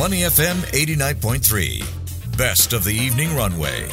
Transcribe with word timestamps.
Money 0.00 0.20
FM 0.22 0.56
89.3. 0.72 2.38
Best 2.38 2.72
of 2.72 2.84
the 2.84 2.94
evening 2.94 3.36
runway. 3.36 3.86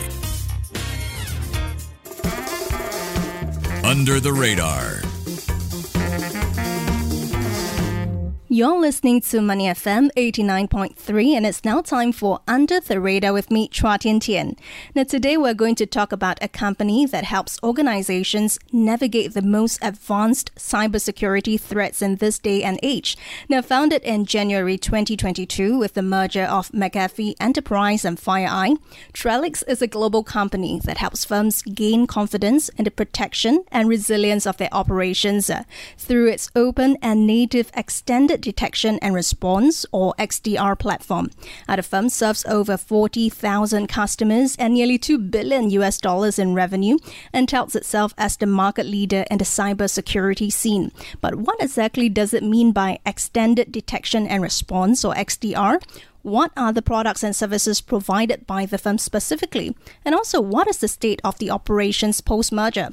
Under 3.83 4.21
the 4.21 4.31
radar. 4.31 5.01
You're 8.57 8.79
listening 8.79 9.21
to 9.21 9.39
Money 9.39 9.67
FM 9.67 10.09
89.3 10.17 11.33
and 11.33 11.45
it's 11.45 11.63
now 11.63 11.79
time 11.79 12.11
for 12.11 12.39
Under 12.47 12.79
the 12.79 12.99
Radar 12.99 13.31
with 13.31 13.51
me, 13.51 13.69
Chua 13.69 13.99
Tian 13.99 14.19
Tian. 14.19 14.55
Now 14.95 15.03
today 15.03 15.37
we're 15.37 15.53
going 15.53 15.75
to 15.75 15.85
talk 15.85 16.11
about 16.11 16.39
a 16.41 16.47
company 16.47 17.05
that 17.05 17.25
helps 17.25 17.59
organizations 17.61 18.57
navigate 18.71 19.35
the 19.35 19.43
most 19.43 19.77
advanced 19.83 20.55
cybersecurity 20.55 21.61
threats 21.61 22.01
in 22.01 22.15
this 22.15 22.39
day 22.39 22.63
and 22.63 22.79
age. 22.81 23.15
Now 23.47 23.61
founded 23.61 24.01
in 24.01 24.25
January 24.25 24.79
2022 24.79 25.77
with 25.77 25.93
the 25.93 26.01
merger 26.01 26.45
of 26.45 26.71
McAfee 26.71 27.35
Enterprise 27.39 28.03
and 28.03 28.17
FireEye, 28.17 28.79
Trellix 29.13 29.63
is 29.67 29.83
a 29.83 29.87
global 29.87 30.23
company 30.23 30.81
that 30.83 30.97
helps 30.97 31.23
firms 31.23 31.61
gain 31.61 32.07
confidence 32.07 32.69
in 32.69 32.85
the 32.85 32.89
protection 32.89 33.65
and 33.71 33.87
resilience 33.87 34.47
of 34.47 34.57
their 34.57 34.73
operations 34.73 35.47
uh, 35.47 35.61
through 35.95 36.29
its 36.29 36.49
open 36.55 36.97
and 37.03 37.27
native 37.27 37.69
extended 37.75 38.46
Detection 38.47 38.97
and 39.01 39.13
Response, 39.13 39.85
or 39.91 40.13
XDR 40.17 40.79
platform. 40.79 41.29
Uh, 41.67 41.75
the 41.75 41.83
firm 41.83 42.07
serves 42.07 42.45
over 42.45 42.77
40,000 42.77 43.87
customers 43.87 44.55
and 44.57 44.73
nearly 44.73 44.97
2 44.97 45.17
billion 45.17 45.69
US 45.71 45.97
dollars 45.97 46.39
in 46.39 46.53
revenue 46.53 46.97
and 47.33 47.49
touts 47.49 47.75
itself 47.75 48.13
as 48.17 48.37
the 48.37 48.45
market 48.45 48.85
leader 48.85 49.25
in 49.29 49.39
the 49.39 49.43
cybersecurity 49.43 50.49
scene. 50.49 50.93
But 51.19 51.35
what 51.35 51.61
exactly 51.61 52.07
does 52.07 52.33
it 52.33 52.41
mean 52.41 52.71
by 52.71 52.99
Extended 53.05 53.69
Detection 53.69 54.25
and 54.25 54.41
Response, 54.41 55.03
or 55.03 55.13
XDR? 55.13 55.81
What 56.27 56.51
are 56.57 56.73
the 56.73 56.81
products 56.81 57.23
and 57.23 57.33
services 57.33 57.79
provided 57.79 58.45
by 58.45 58.65
the 58.65 58.77
firm 58.77 58.97
specifically? 58.97 59.73
And 60.03 60.13
also, 60.13 60.41
what 60.41 60.67
is 60.67 60.79
the 60.79 60.89
state 60.89 61.21
of 61.23 61.37
the 61.37 61.49
operations 61.49 62.19
post 62.19 62.51
merger? 62.51 62.89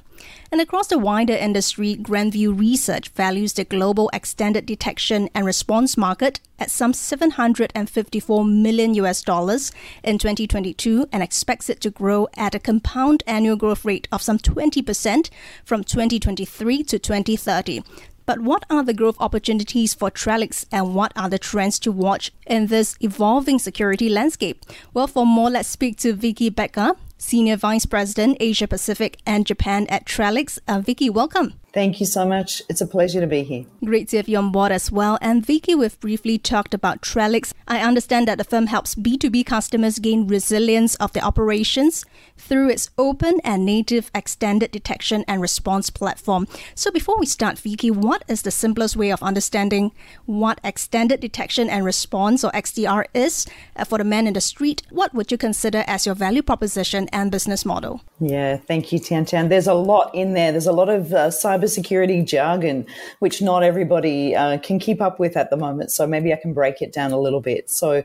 And 0.52 0.60
across 0.60 0.86
the 0.86 1.00
wider 1.00 1.32
industry, 1.32 1.96
Grand 1.96 2.34
View 2.34 2.52
Research 2.52 3.08
values 3.08 3.54
the 3.54 3.64
global 3.64 4.08
extended 4.12 4.66
detection 4.66 5.28
and 5.34 5.44
response 5.44 5.96
market 5.96 6.38
at 6.60 6.70
some 6.70 6.92
754 6.92 8.44
million 8.44 8.94
US 8.94 9.20
dollars 9.20 9.72
in 10.04 10.18
2022 10.18 11.08
and 11.10 11.20
expects 11.20 11.68
it 11.68 11.80
to 11.80 11.90
grow 11.90 12.28
at 12.36 12.54
a 12.54 12.60
compound 12.60 13.24
annual 13.26 13.56
growth 13.56 13.84
rate 13.84 14.06
of 14.12 14.22
some 14.22 14.38
20% 14.38 15.28
from 15.64 15.82
2023 15.82 16.84
to 16.84 17.00
2030. 17.00 17.82
But 18.26 18.40
what 18.40 18.64
are 18.70 18.82
the 18.82 18.94
growth 18.94 19.16
opportunities 19.20 19.92
for 19.94 20.10
Trellix 20.10 20.64
and 20.72 20.94
what 20.94 21.12
are 21.16 21.28
the 21.28 21.38
trends 21.38 21.78
to 21.80 21.92
watch 21.92 22.32
in 22.46 22.68
this 22.68 22.96
evolving 23.00 23.58
security 23.58 24.08
landscape? 24.08 24.64
Well, 24.94 25.06
for 25.06 25.26
more, 25.26 25.50
let's 25.50 25.68
speak 25.68 25.98
to 25.98 26.14
Vicki 26.14 26.50
Batka, 26.50 26.96
Senior 27.18 27.56
Vice 27.56 27.86
President, 27.86 28.36
Asia 28.40 28.66
Pacific 28.66 29.18
and 29.26 29.46
Japan 29.46 29.86
at 29.88 30.06
Trellix. 30.06 30.58
Uh, 30.66 30.80
Vicki, 30.80 31.10
welcome. 31.10 31.54
Thank 31.74 31.98
you 31.98 32.06
so 32.06 32.24
much. 32.24 32.62
It's 32.68 32.80
a 32.80 32.86
pleasure 32.86 33.20
to 33.20 33.26
be 33.26 33.42
here. 33.42 33.64
Great 33.84 34.08
to 34.10 34.18
have 34.18 34.28
you 34.28 34.38
on 34.38 34.52
board 34.52 34.70
as 34.70 34.92
well. 34.92 35.18
And 35.20 35.44
Vicki, 35.44 35.74
we've 35.74 35.98
briefly 35.98 36.38
talked 36.38 36.72
about 36.72 37.02
Trellix. 37.02 37.52
I 37.66 37.80
understand 37.80 38.28
that 38.28 38.38
the 38.38 38.44
firm 38.44 38.68
helps 38.68 38.94
B2B 38.94 39.44
customers 39.44 39.98
gain 39.98 40.28
resilience 40.28 40.94
of 40.96 41.12
their 41.14 41.24
operations 41.24 42.04
through 42.36 42.68
its 42.68 42.90
open 42.96 43.40
and 43.42 43.66
native 43.66 44.08
extended 44.14 44.70
detection 44.70 45.24
and 45.26 45.42
response 45.42 45.90
platform. 45.90 46.46
So 46.76 46.92
before 46.92 47.18
we 47.18 47.26
start, 47.26 47.58
Vicki, 47.58 47.90
what 47.90 48.22
is 48.28 48.42
the 48.42 48.52
simplest 48.52 48.94
way 48.94 49.10
of 49.10 49.20
understanding 49.20 49.90
what 50.26 50.60
extended 50.62 51.18
detection 51.18 51.68
and 51.68 51.84
response 51.84 52.44
or 52.44 52.52
XDR 52.52 53.06
is 53.14 53.46
uh, 53.74 53.84
for 53.84 53.98
the 53.98 54.04
man 54.04 54.28
in 54.28 54.34
the 54.34 54.40
street? 54.40 54.82
What 54.90 55.12
would 55.12 55.32
you 55.32 55.38
consider 55.38 55.82
as 55.88 56.06
your 56.06 56.14
value 56.14 56.42
proposition 56.42 57.08
and 57.12 57.32
business 57.32 57.64
model? 57.64 58.02
Yeah, 58.20 58.58
thank 58.58 58.92
you, 58.92 59.00
Tian 59.00 59.24
Tian. 59.24 59.48
There's 59.48 59.66
a 59.66 59.74
lot 59.74 60.14
in 60.14 60.34
there. 60.34 60.52
There's 60.52 60.68
a 60.68 60.72
lot 60.72 60.88
of 60.88 61.12
uh, 61.12 61.30
cyber 61.30 61.63
cybersecurity 61.64 62.24
jargon, 62.24 62.86
which 63.18 63.42
not 63.42 63.62
everybody 63.62 64.34
uh, 64.34 64.58
can 64.58 64.78
keep 64.78 65.00
up 65.00 65.18
with 65.18 65.36
at 65.36 65.50
the 65.50 65.56
moment. 65.56 65.90
So 65.90 66.06
maybe 66.06 66.32
I 66.32 66.36
can 66.36 66.52
break 66.52 66.82
it 66.82 66.92
down 66.92 67.12
a 67.12 67.18
little 67.18 67.40
bit. 67.40 67.70
So 67.70 68.04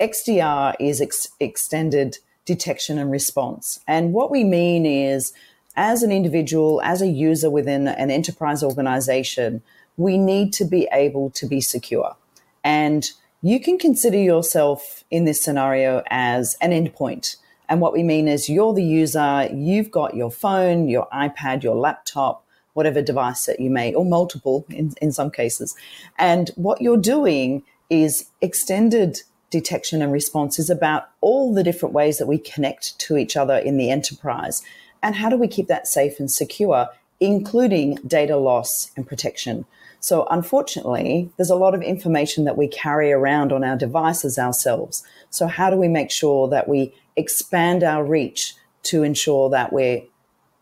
XDR 0.00 0.74
is 0.80 1.00
ex- 1.00 1.28
extended 1.40 2.18
detection 2.44 2.98
and 2.98 3.10
response. 3.10 3.80
And 3.86 4.12
what 4.12 4.30
we 4.30 4.44
mean 4.44 4.86
is, 4.86 5.32
as 5.76 6.02
an 6.02 6.10
individual, 6.10 6.80
as 6.82 7.02
a 7.02 7.06
user 7.06 7.50
within 7.50 7.88
an 7.88 8.10
enterprise 8.10 8.62
organization, 8.62 9.62
we 9.96 10.16
need 10.16 10.52
to 10.54 10.64
be 10.64 10.88
able 10.92 11.30
to 11.30 11.46
be 11.46 11.60
secure. 11.60 12.16
And 12.64 13.10
you 13.42 13.60
can 13.60 13.78
consider 13.78 14.16
yourself 14.16 15.04
in 15.10 15.24
this 15.24 15.42
scenario 15.42 16.02
as 16.08 16.56
an 16.60 16.70
endpoint. 16.70 17.36
And 17.68 17.80
what 17.80 17.92
we 17.92 18.02
mean 18.02 18.28
is 18.28 18.48
you're 18.48 18.72
the 18.72 18.82
user, 18.82 19.48
you've 19.52 19.90
got 19.90 20.14
your 20.14 20.30
phone, 20.30 20.88
your 20.88 21.08
iPad, 21.12 21.62
your 21.62 21.76
laptop, 21.76 22.45
whatever 22.76 23.00
device 23.00 23.46
that 23.46 23.58
you 23.58 23.70
may, 23.70 23.94
or 23.94 24.04
multiple 24.04 24.66
in, 24.68 24.92
in 25.00 25.10
some 25.12 25.30
cases. 25.30 25.74
And 26.18 26.50
what 26.56 26.82
you're 26.82 26.96
doing 26.96 27.62
is 27.88 28.28
extended 28.40 29.22
detection 29.50 30.02
and 30.02 30.12
response 30.12 30.58
is 30.58 30.68
about 30.68 31.08
all 31.20 31.54
the 31.54 31.62
different 31.62 31.94
ways 31.94 32.18
that 32.18 32.26
we 32.26 32.38
connect 32.38 32.98
to 32.98 33.16
each 33.16 33.36
other 33.36 33.56
in 33.56 33.78
the 33.78 33.90
enterprise. 33.90 34.62
And 35.02 35.14
how 35.14 35.30
do 35.30 35.36
we 35.36 35.48
keep 35.48 35.68
that 35.68 35.86
safe 35.86 36.20
and 36.20 36.30
secure, 36.30 36.88
including 37.18 37.94
data 38.06 38.36
loss 38.36 38.90
and 38.96 39.06
protection? 39.06 39.64
So, 40.00 40.26
unfortunately, 40.30 41.30
there's 41.36 41.50
a 41.50 41.56
lot 41.56 41.74
of 41.74 41.80
information 41.80 42.44
that 42.44 42.58
we 42.58 42.68
carry 42.68 43.10
around 43.12 43.52
on 43.52 43.64
our 43.64 43.76
devices 43.76 44.38
ourselves. 44.38 45.02
So, 45.30 45.46
how 45.46 45.70
do 45.70 45.76
we 45.76 45.88
make 45.88 46.10
sure 46.10 46.48
that 46.48 46.68
we 46.68 46.94
expand 47.16 47.82
our 47.82 48.04
reach 48.04 48.54
to 48.84 49.02
ensure 49.02 49.48
that 49.50 49.72
we're 49.72 50.02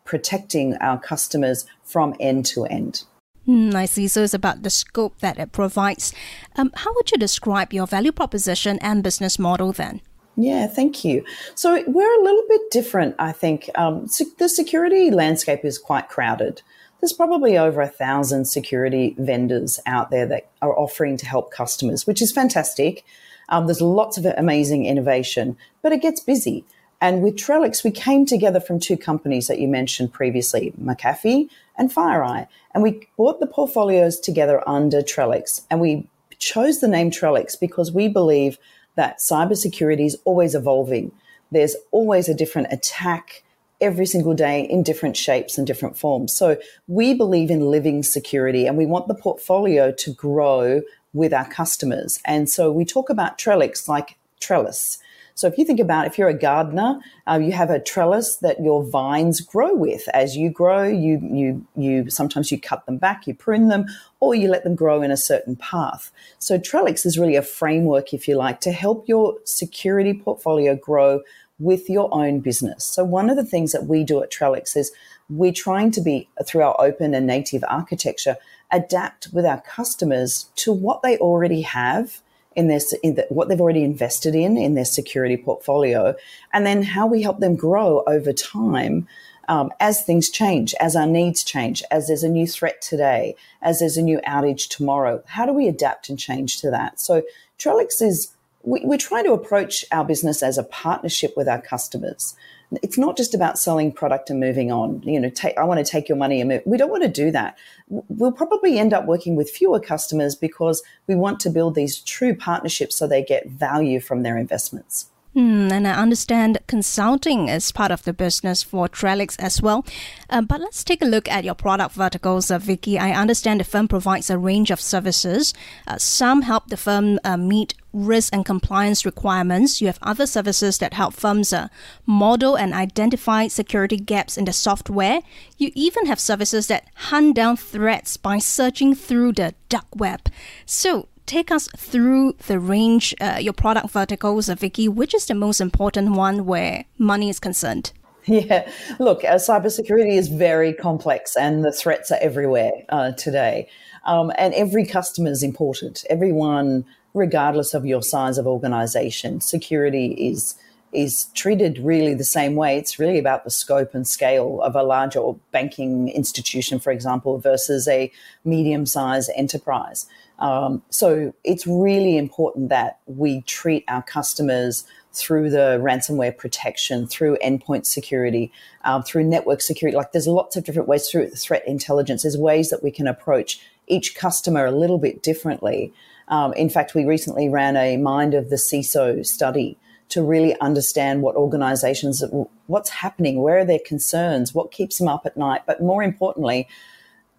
protecting 0.05 0.77
our 0.77 0.99
customers 0.99 1.67
from 1.83 2.15
end 2.21 2.47
to 2.47 2.65
end. 2.65 3.05
Mm, 3.47 3.75
I 3.75 3.85
see. 3.87 4.09
So 4.09 4.23
it's 4.23 4.35
about 4.35 4.63
the 4.63 4.71
scope 4.71 5.19
that 5.19 5.39
it 5.39 5.53
provides. 5.53 6.15
Um, 6.57 6.73
how 6.75 6.93
would 6.95 7.11
you 7.11 7.19
describe 7.19 7.73
your 7.73 7.87
value 7.87 8.13
proposition 8.13 8.79
and 8.81 9.03
business 9.03 9.39
model 9.39 9.73
then? 9.73 10.01
Yeah, 10.37 10.67
thank 10.67 11.05
you. 11.05 11.25
So 11.55 11.85
we're 11.87 12.21
a 12.21 12.25
little 12.25 12.43
bit 12.49 12.63
different, 12.71 13.15
I 13.19 13.33
think. 13.33 13.71
Um, 13.77 14.09
the 14.39 14.49
security 14.49 15.11
landscape 15.11 15.65
is 15.65 15.79
quite 15.79 16.09
crowded. 16.09 16.63
There's 17.01 17.13
probably 17.13 17.57
over 17.59 17.83
a 17.83 17.89
thousand 17.89 18.47
security 18.47 19.15
vendors 19.19 19.79
out 19.87 20.11
there 20.11 20.27
that 20.27 20.49
are 20.63 20.77
offering 20.77 21.17
to 21.19 21.27
help 21.27 21.53
customers, 21.53 22.07
which 22.07 22.23
is 22.23 22.33
fantastic. 22.33 23.05
Um, 23.51 23.67
there's 23.67 23.83
lots 23.83 24.17
of 24.17 24.25
amazing 24.25 24.87
innovation, 24.87 25.57
but 25.83 25.93
it 25.93 26.03
gets 26.03 26.21
busy. 26.21 26.65
And 27.05 27.21
with 27.21 27.37
Trellix, 27.37 27.85
we 27.85 27.91
came 27.91 28.25
together 28.25 28.61
from 28.61 28.81
two 28.81 28.97
companies 28.97 29.47
that 29.49 29.59
you 29.59 29.69
mentioned 29.69 30.11
previously, 30.11 30.73
McAfee 30.83 31.51
and 31.77 31.93
FireEye. 31.93 32.49
And 32.73 32.83
we 32.83 33.07
brought 33.19 33.41
the 33.41 33.47
portfolios 33.47 34.19
together 34.19 34.67
under 34.67 35.03
Trellix. 35.03 35.67
And 35.71 35.83
we 35.83 36.09
chose 36.39 36.81
the 36.81 36.89
name 36.89 37.11
Trellix 37.11 37.61
because 37.61 37.93
we 37.93 38.09
believe 38.09 38.57
that 38.95 39.19
cybersecurity 39.19 40.07
is 40.07 40.17
always 40.25 40.55
evolving. 40.55 41.13
There's 41.53 41.77
always 41.91 42.31
a 42.31 42.35
different 42.35 42.69
attack 42.73 43.45
every 43.83 44.07
single 44.07 44.33
day 44.33 44.63
in 44.63 44.83
different 44.83 45.15
shapes 45.15 45.59
and 45.59 45.67
different 45.67 45.99
forms. 45.99 46.35
So 46.35 46.57
we 46.89 47.13
believe 47.13 47.51
in 47.51 47.71
living 47.71 48.03
security 48.03 48.67
and 48.67 48.79
we 48.79 48.87
want 48.87 49.09
the 49.09 49.15
portfolio 49.15 49.93
to 49.93 50.15
grow 50.15 50.81
with 51.13 51.35
our 51.35 51.47
customers. 51.51 52.19
And 52.25 52.49
so 52.49 52.73
we 52.73 52.87
talk 52.87 53.11
about 53.11 53.37
Trellix 53.37 53.89
like 53.89 54.17
trellis. 54.41 54.97
So 55.35 55.49
if 55.49 55.59
you 55.59 55.65
think 55.65 55.81
about 55.81 56.07
if 56.07 56.17
you're 56.17 56.29
a 56.29 56.39
gardener, 56.39 57.01
uh, 57.27 57.41
you 57.43 57.53
have 57.53 57.71
a 57.71 57.81
trellis 57.81 58.37
that 58.37 58.63
your 58.63 58.85
vines 58.85 59.41
grow 59.41 59.75
with. 59.75 60.09
As 60.15 60.37
you 60.37 60.49
grow, 60.49 60.85
you 60.85 61.19
you 61.23 61.67
you 61.77 62.09
sometimes 62.09 62.53
you 62.53 62.61
cut 62.61 62.87
them 62.87 62.99
back, 62.99 63.27
you 63.27 63.35
prune 63.35 63.69
them, 63.69 63.87
or 64.21 64.35
you 64.35 64.49
let 64.49 64.63
them 64.63 64.77
grow 64.77 65.03
in 65.03 65.11
a 65.11 65.17
certain 65.17 65.57
path. 65.57 66.13
So 66.39 66.59
Trellix 66.59 67.05
is 67.05 67.19
really 67.19 67.37
a 67.37 67.43
framework, 67.43 68.15
if 68.15 68.29
you 68.29 68.37
like, 68.37 68.61
to 68.61 68.73
help 68.73 69.09
your 69.09 69.39
security 69.45 70.15
portfolio 70.15 70.77
grow 70.77 71.23
with 71.59 71.89
your 71.89 72.13
own 72.13 72.41
business. 72.41 72.85
So 72.85 73.05
one 73.05 73.31
of 73.31 73.37
the 73.37 73.45
things 73.45 73.73
that 73.73 73.87
we 73.87 74.05
do 74.05 74.23
at 74.23 74.31
Trellix 74.31 74.77
is 74.77 74.93
we're 75.29 75.53
trying 75.53 75.91
to 75.93 76.01
be 76.01 76.29
through 76.45 76.63
our 76.63 76.81
open 76.81 77.15
and 77.15 77.27
native 77.27 77.65
architecture 77.69 78.37
adapt 78.71 79.29
with 79.33 79.47
our 79.47 79.61
customers 79.61 80.51
to 80.57 80.73
what 80.73 81.03
they 81.03 81.17
already 81.19 81.63
have 81.63 82.21
in 82.57 82.69
their 82.69 82.81
in 83.03 83.15
the, 83.15 83.27
what 83.29 83.49
they've 83.49 83.61
already 83.61 83.83
invested 83.83 84.35
in 84.35 84.57
in 84.57 84.75
their 84.75 84.85
security 84.85 85.37
portfolio, 85.37 86.15
and 86.53 86.67
then 86.67 86.83
how 86.83 87.07
we 87.07 87.23
help 87.23 87.41
them 87.41 87.57
grow 87.57 88.03
over 88.07 88.33
time 88.33 89.07
um, 89.49 89.71
as 89.81 90.03
things 90.03 90.31
change, 90.31 90.75
as 90.81 90.97
our 90.97 91.07
needs 91.07 91.45
change, 91.45 91.83
as 91.91 92.07
there's 92.07 92.23
a 92.23 92.29
new 92.29 92.47
threat 92.47 92.81
today, 92.81 93.37
as 93.63 93.79
there's 93.79 93.97
a 93.97 94.03
new 94.03 94.21
outage 94.27 94.69
tomorrow. 94.69 95.23
How 95.27 95.47
do 95.47 95.53
we 95.53 95.69
adapt 95.69 96.09
and 96.09 96.19
change 96.19 96.61
to 96.61 96.71
that? 96.71 97.01
So 97.01 97.23
Trellix 97.59 98.01
is 98.01 98.31
we, 98.63 98.81
we're 98.85 98.99
trying 98.99 99.25
to 99.25 99.33
approach 99.33 99.85
our 99.93 100.05
business 100.05 100.43
as 100.43 100.59
a 100.59 100.65
partnership 100.65 101.35
with 101.37 101.49
our 101.49 101.61
customers. 101.61 102.35
It's 102.83 102.99
not 102.99 103.17
just 103.17 103.35
about 103.35 103.59
selling 103.59 103.93
product 103.93 104.31
and 104.31 104.41
moving 104.41 104.73
on. 104.73 105.03
You 105.03 105.21
know, 105.21 105.31
take, 105.31 105.57
I 105.57 105.65
want 105.65 105.85
to 105.85 105.91
take 105.91 106.09
your 106.09 106.19
money 106.19 106.41
and 106.41 106.49
move. 106.49 106.63
We 106.65 106.79
don't 106.79 106.91
want 106.91 107.03
to 107.03 107.09
do 107.09 107.31
that. 107.31 107.57
We'll 107.89 108.33
probably 108.33 108.79
end 108.79 108.93
up 108.93 109.07
working 109.07 109.37
with 109.37 109.51
fewer 109.51 109.81
customers 109.81 110.35
because 110.35 110.83
we 111.07 111.15
want 111.15 111.41
to 111.41 111.51
build 111.51 111.75
these 111.75 112.01
true 112.01 112.35
partnerships 112.35 112.97
so 112.97 113.07
they 113.07 113.23
get 113.23 113.49
value 113.49 114.01
from 114.01 114.23
their 114.23 114.37
investments. 114.37 115.11
Mm, 115.37 115.73
and 115.73 115.89
I 115.89 115.95
understand 115.95 116.59
consulting 116.69 117.49
is 117.49 117.73
part 117.73 117.91
of 117.91 118.05
the 118.05 118.13
business 118.13 118.63
for 118.63 118.89
Trellix 118.89 119.35
as 119.41 119.61
well. 119.61 119.85
Uh, 120.31 120.43
but 120.43 120.61
let's 120.61 120.85
take 120.85 121.03
a 121.03 121.07
look 121.07 121.29
at 121.29 121.43
your 121.43 121.57
product 121.57 121.95
verticals, 121.97 122.53
uh, 122.53 122.59
Vicki. 122.61 123.01
I 123.01 123.11
understand 123.11 123.59
the 123.59 123.65
firm 123.65 123.89
provides 123.89 124.31
a 124.31 124.39
range 124.39 124.71
of 124.71 124.81
services. 124.81 125.53
Uh, 125.89 125.99
some 125.99 126.43
help 126.43 126.69
the 126.69 126.77
firm 126.77 127.19
uh, 127.25 127.37
meet 127.37 127.75
risk 127.93 128.33
and 128.33 128.45
compliance 128.45 129.05
requirements. 129.05 129.81
You 129.81 129.89
have 129.89 129.99
other 130.03 130.27
services 130.27 130.79
that 130.79 130.95
help 130.95 131.15
firms 131.15 131.53
uh, 131.53 131.67
model 132.07 132.57
and 132.57 132.73
identify 132.73 133.49
security 133.49 133.97
gaps 133.97 134.39
in 134.39 134.45
the 134.45 134.53
software. 134.53 135.21
You 135.59 135.73
even 135.75 136.07
have 136.07 136.21
services 136.21 136.69
that 136.69 136.89
hunt 136.95 137.35
down 137.35 137.57
threats 137.57 138.17
by 138.17 138.39
searching 138.39 138.95
through 138.95 139.33
the 139.33 139.55
dark 139.69 139.87
web. 139.97 140.29
So, 140.65 141.09
take 141.27 141.51
us 141.51 141.69
through 141.77 142.35
the 142.47 142.59
range, 142.59 143.15
uh, 143.21 143.39
your 143.41 143.53
product 143.53 143.91
verticals, 143.91 144.49
uh, 144.49 144.55
Vicki. 144.55 144.89
Which 144.89 145.15
is 145.15 145.27
the 145.27 145.35
most 145.35 145.61
important 145.61 146.13
one 146.13 146.47
where 146.47 146.85
money 146.99 147.29
is 147.29 147.41
concerned? 147.41 147.93
Yeah, 148.27 148.67
look, 148.99 149.23
uh, 149.23 149.35
cybersecurity 149.35 150.17
is 150.17 150.29
very 150.29 150.73
complex 150.73 151.37
and 151.37 151.63
the 151.63 151.71
threats 151.71 152.11
are 152.11 152.19
everywhere 152.23 152.73
uh, 152.89 153.13
today. 153.13 153.69
Um, 154.07 154.33
and 154.39 154.55
every 154.55 154.87
customer 154.87 155.31
is 155.31 155.43
important. 155.43 156.07
Everyone, 156.09 156.87
regardless 157.13 157.75
of 157.75 157.85
your 157.85 158.03
size 158.03 158.39
of 158.39 158.47
organization, 158.47 159.43
security 159.43 160.13
is 160.13 160.55
is 160.95 161.27
treated 161.35 161.77
really 161.79 162.15
the 162.15 162.25
same 162.25 162.55
way. 162.55 162.79
It's 162.79 162.99
really 162.99 163.19
about 163.19 163.45
the 163.45 163.51
scope 163.51 163.95
and 163.95 164.07
scale 164.07 164.63
of 164.63 164.77
a 164.77 164.83
larger 164.85 165.33
banking 165.51 166.09
institution, 166.09 166.79
for 166.79 166.93
example, 166.93 167.39
versus 167.39 167.89
a 167.89 168.13
medium 168.45 168.87
sized 168.87 169.31
enterprise. 169.35 170.07
Um, 170.45 170.83
so 170.91 171.33
it's 171.43 171.67
really 171.67 172.19
important 172.19 172.69
that 172.69 172.99
we 173.07 173.41
treat 173.43 173.83
our 173.89 174.03
customers 174.03 174.85
through 175.15 175.49
the 175.49 175.81
ransomware 175.83 176.37
protection, 176.37 177.07
through 177.07 177.39
endpoint 177.43 177.87
security, 177.87 178.53
um, 178.85 179.03
through 179.03 179.25
network 179.25 179.63
security. 179.63 179.97
Like 179.97 180.13
there's 180.13 180.27
lots 180.27 180.55
of 180.55 180.65
different 180.65 180.87
ways 180.87 181.09
through 181.09 181.31
threat 181.31 181.67
intelligence. 181.67 182.25
There's 182.25 182.37
ways 182.37 182.69
that 182.69 182.83
we 182.83 182.91
can 182.91 183.07
approach 183.07 183.59
each 183.87 184.15
customer 184.15 184.67
a 184.67 184.71
little 184.71 184.99
bit 184.99 185.23
differently. 185.23 185.95
Um, 186.29 186.53
in 186.53 186.69
fact, 186.69 186.95
we 186.95 187.07
recently 187.07 187.49
ran 187.49 187.79
a 187.79 187.97
Mind 187.97 188.35
of 188.35 188.51
the 188.51 188.57
CISO 188.57 189.25
study 189.25 189.79
to 190.11 190.23
really 190.23 190.61
understand 190.61 191.23
what 191.23 191.37
organizations, 191.37 192.23
what's 192.67 192.91
happening, 192.91 193.41
where 193.41 193.61
are 193.61 193.65
their 193.65 193.79
concerns, 193.79 194.53
what 194.53 194.73
keeps 194.73 194.99
them 194.99 195.09
up 195.09 195.25
at 195.25 195.39
night, 195.39 195.63
but 195.67 195.81
more 195.81 196.03
importantly, 196.03 196.69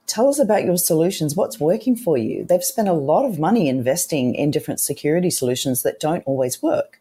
tell 0.08 0.28
us 0.28 0.40
about 0.40 0.66
your 0.66 0.78
solutions. 0.78 1.36
What's 1.36 1.60
working 1.60 1.96
for 1.96 2.18
you? 2.18 2.44
They've 2.44 2.64
spent 2.64 2.88
a 2.88 2.94
lot 2.94 3.26
of 3.26 3.40
money 3.40 3.68
investing 3.68 4.36
in 4.36 4.52
different 4.52 4.80
security 4.80 5.30
solutions 5.30 5.84
that 5.84 6.00
don't 6.00 6.24
always 6.26 6.62
work. 6.62 7.00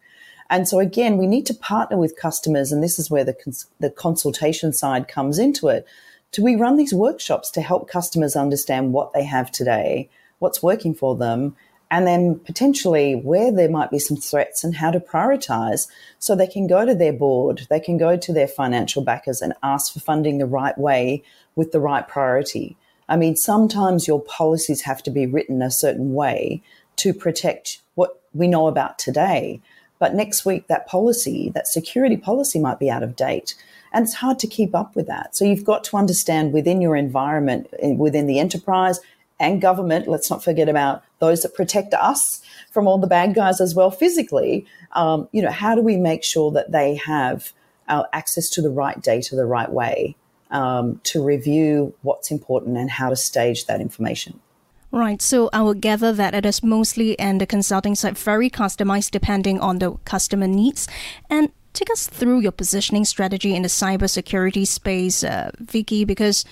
And 0.51 0.69
so 0.69 0.79
again, 0.79 1.17
we 1.17 1.27
need 1.27 1.47
to 1.47 1.55
partner 1.55 1.97
with 1.97 2.17
customers, 2.17 2.71
and 2.71 2.83
this 2.83 2.99
is 2.99 3.11
where 3.11 3.25
the, 3.25 3.33
cons- 3.33 3.67
the 3.81 3.91
consultation 3.91 4.73
side 4.73 5.09
comes 5.09 5.39
into 5.39 5.69
it. 5.69 5.87
Do 6.33 6.43
we 6.43 6.57
run 6.57 6.77
these 6.77 6.93
workshops 6.93 7.51
to 7.53 7.61
help 7.61 7.89
customers 7.89 8.37
understand 8.37 8.93
what 8.93 9.13
they 9.13 9.25
have 9.25 9.51
today, 9.51 10.11
what's 10.39 10.63
working 10.63 10.95
for 10.95 11.17
them, 11.17 11.57
and 11.91 12.07
then 12.07 12.41
potentially 12.41 13.15
where 13.15 13.53
there 13.53 13.71
might 13.71 13.91
be 13.91 13.99
some 13.99 14.17
threats 14.17 14.65
and 14.65 14.75
how 14.75 14.91
to 14.91 14.99
prioritize 14.99 15.87
so 16.19 16.35
they 16.35 16.47
can 16.47 16.67
go 16.67 16.85
to 16.85 16.95
their 16.95 17.13
board, 17.13 17.67
they 17.71 17.79
can 17.79 17.99
go 17.99 18.17
to 18.17 18.33
their 18.33 18.49
financial 18.49 19.03
backers 19.03 19.41
and 19.41 19.55
ask 19.63 19.93
for 19.93 20.01
funding 20.01 20.39
the 20.39 20.47
right 20.47 20.77
way 20.77 21.23
with 21.55 21.71
the 21.73 21.81
right 21.81 22.09
priority. 22.09 22.77
I 23.09 23.17
mean, 23.17 23.37
sometimes 23.37 24.09
your 24.09 24.23
policies 24.23 24.83
have 24.83 25.03
to 25.05 25.11
be 25.11 25.27
written 25.27 25.63
a 25.63 25.71
certain 25.71 26.15
way 26.15 26.63
to 26.97 27.13
protect 27.13 27.81
what 27.95 28.21
we 28.33 28.49
know 28.49 28.67
about 28.67 28.99
today. 28.99 29.61
But 29.99 30.15
next 30.15 30.45
week, 30.45 30.67
that 30.69 30.87
policy, 30.87 31.51
that 31.55 31.69
security 31.69 32.17
policy 32.17 32.59
might 32.59 32.79
be 32.79 32.91
out 32.91 33.03
of 33.03 33.17
date. 33.17 33.55
And 33.93 34.05
it's 34.05 34.15
hard 34.15 34.39
to 34.41 34.47
keep 34.47 34.75
up 34.75 34.97
with 34.97 35.07
that. 35.07 35.37
So 35.37 35.45
you've 35.45 35.65
got 35.65 35.85
to 35.85 35.97
understand 35.97 36.53
within 36.53 36.81
your 36.81 36.97
environment, 36.97 37.69
eh, 37.79 37.95
within 37.95 38.27
the 38.27 38.41
enterprise 38.41 39.01
and 39.39 39.61
government, 39.61 40.09
let's 40.09 40.31
not 40.31 40.43
forget 40.43 40.69
about 40.69 41.03
those 41.21 41.43
that 41.43 41.55
protect 41.55 41.95
us 41.95 42.43
from 42.71 42.87
all 42.87 42.99
the 42.99 43.07
bad 43.07 43.35
guys 43.35 43.61
as 43.61 43.75
well 43.75 43.91
physically. 43.91 44.67
Um, 44.93 45.29
you 45.33 45.43
know, 45.43 45.51
how 45.51 45.75
do 45.75 45.81
we 45.81 45.97
make 45.97 46.25
sure 46.25 46.51
that 46.53 46.73
they 46.73 46.97
have 46.97 47.53
uh, 47.89 48.05
access 48.13 48.49
to 48.51 48.63
the 48.63 48.71
right 48.71 49.01
data 49.01 49.37
the 49.37 49.47
right 49.47 49.71
way? 49.71 50.17
Um, 50.55 51.01
to 51.03 51.21
review 51.21 51.95
what's 52.03 52.31
important 52.31 52.77
and 52.77 52.89
how 52.89 53.09
to 53.11 53.17
stage 53.17 53.67
that 53.67 53.81
information. 53.81 54.39
Right. 54.93 55.21
So 55.21 55.51
I 55.53 55.61
will 55.63 55.75
gather 55.75 56.13
that 56.13 56.35
it 56.35 56.47
is 56.47 56.63
mostly 56.63 57.19
and 57.19 57.41
the 57.41 57.47
consulting 57.47 57.97
side 57.97 58.17
very 58.17 58.49
customized 58.49 59.11
depending 59.11 59.59
on 59.59 59.81
the 59.81 59.95
customer 60.05 60.47
needs. 60.47 60.87
And 61.29 61.51
take 61.73 61.91
us 61.91 62.07
through 62.07 62.39
your 62.39 62.53
positioning 62.53 63.05
strategy 63.05 63.57
in 63.57 63.63
the 63.63 63.69
cybersecurity 63.69 64.65
space, 64.65 65.25
uh, 65.25 65.51
Vicki, 65.59 66.05
because 66.05 66.45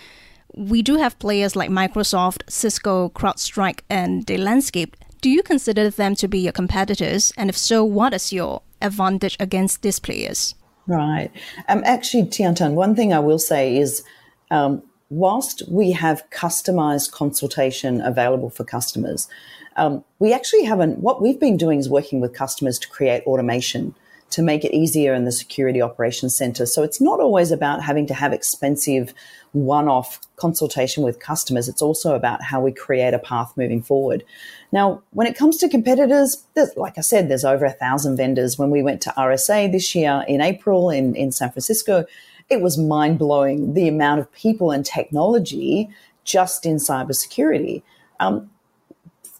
we 0.56 0.82
do 0.82 0.96
have 0.96 1.20
players 1.20 1.54
like 1.54 1.70
Microsoft, 1.70 2.42
Cisco, 2.48 3.10
CrowdStrike, 3.10 3.82
and 3.88 4.26
the 4.26 4.36
landscape. 4.36 4.96
Do 5.20 5.30
you 5.30 5.44
consider 5.44 5.88
them 5.88 6.16
to 6.16 6.26
be 6.26 6.40
your 6.40 6.52
competitors? 6.52 7.32
And 7.36 7.48
if 7.48 7.56
so, 7.56 7.84
what 7.84 8.12
is 8.12 8.32
your 8.32 8.62
advantage 8.80 9.36
against 9.38 9.82
these 9.82 10.00
players? 10.00 10.56
Right. 10.86 11.30
Um, 11.68 11.82
actually, 11.84 12.26
Tian 12.26 12.54
Tian, 12.54 12.74
one 12.74 12.94
thing 12.94 13.12
I 13.12 13.20
will 13.20 13.38
say 13.38 13.76
is 13.76 14.02
um, 14.50 14.82
whilst 15.10 15.62
we 15.68 15.92
have 15.92 16.28
customized 16.30 17.12
consultation 17.12 18.00
available 18.00 18.50
for 18.50 18.64
customers, 18.64 19.28
um, 19.76 20.04
we 20.18 20.32
actually 20.32 20.64
haven't, 20.64 20.98
what 20.98 21.22
we've 21.22 21.40
been 21.40 21.56
doing 21.56 21.78
is 21.78 21.88
working 21.88 22.20
with 22.20 22.34
customers 22.34 22.78
to 22.80 22.88
create 22.88 23.22
automation 23.24 23.94
to 24.32 24.42
make 24.42 24.64
it 24.64 24.74
easier 24.74 25.12
in 25.14 25.24
the 25.24 25.32
security 25.32 25.80
operations 25.80 26.34
center. 26.34 26.64
So 26.64 26.82
it's 26.82 27.00
not 27.00 27.20
always 27.20 27.50
about 27.50 27.82
having 27.82 28.06
to 28.06 28.14
have 28.14 28.32
expensive 28.32 29.12
one 29.52 29.88
off 29.88 30.18
consultation 30.36 31.04
with 31.04 31.20
customers. 31.20 31.68
It's 31.68 31.82
also 31.82 32.14
about 32.14 32.42
how 32.42 32.60
we 32.60 32.72
create 32.72 33.12
a 33.12 33.18
path 33.18 33.52
moving 33.56 33.82
forward. 33.82 34.24
Now, 34.72 35.02
when 35.10 35.26
it 35.26 35.36
comes 35.36 35.58
to 35.58 35.68
competitors, 35.68 36.44
like 36.76 36.96
I 36.96 37.02
said, 37.02 37.28
there's 37.28 37.44
over 37.44 37.66
a 37.66 37.72
thousand 37.72 38.16
vendors. 38.16 38.58
When 38.58 38.70
we 38.70 38.82
went 38.82 39.02
to 39.02 39.10
RSA 39.10 39.70
this 39.70 39.94
year 39.94 40.24
in 40.26 40.40
April 40.40 40.88
in, 40.88 41.14
in 41.14 41.30
San 41.30 41.50
Francisco, 41.50 42.06
it 42.48 42.62
was 42.62 42.78
mind 42.78 43.18
blowing 43.18 43.74
the 43.74 43.86
amount 43.86 44.20
of 44.20 44.32
people 44.32 44.70
and 44.70 44.84
technology 44.84 45.90
just 46.24 46.64
in 46.64 46.76
cybersecurity. 46.76 47.82
Um, 48.18 48.50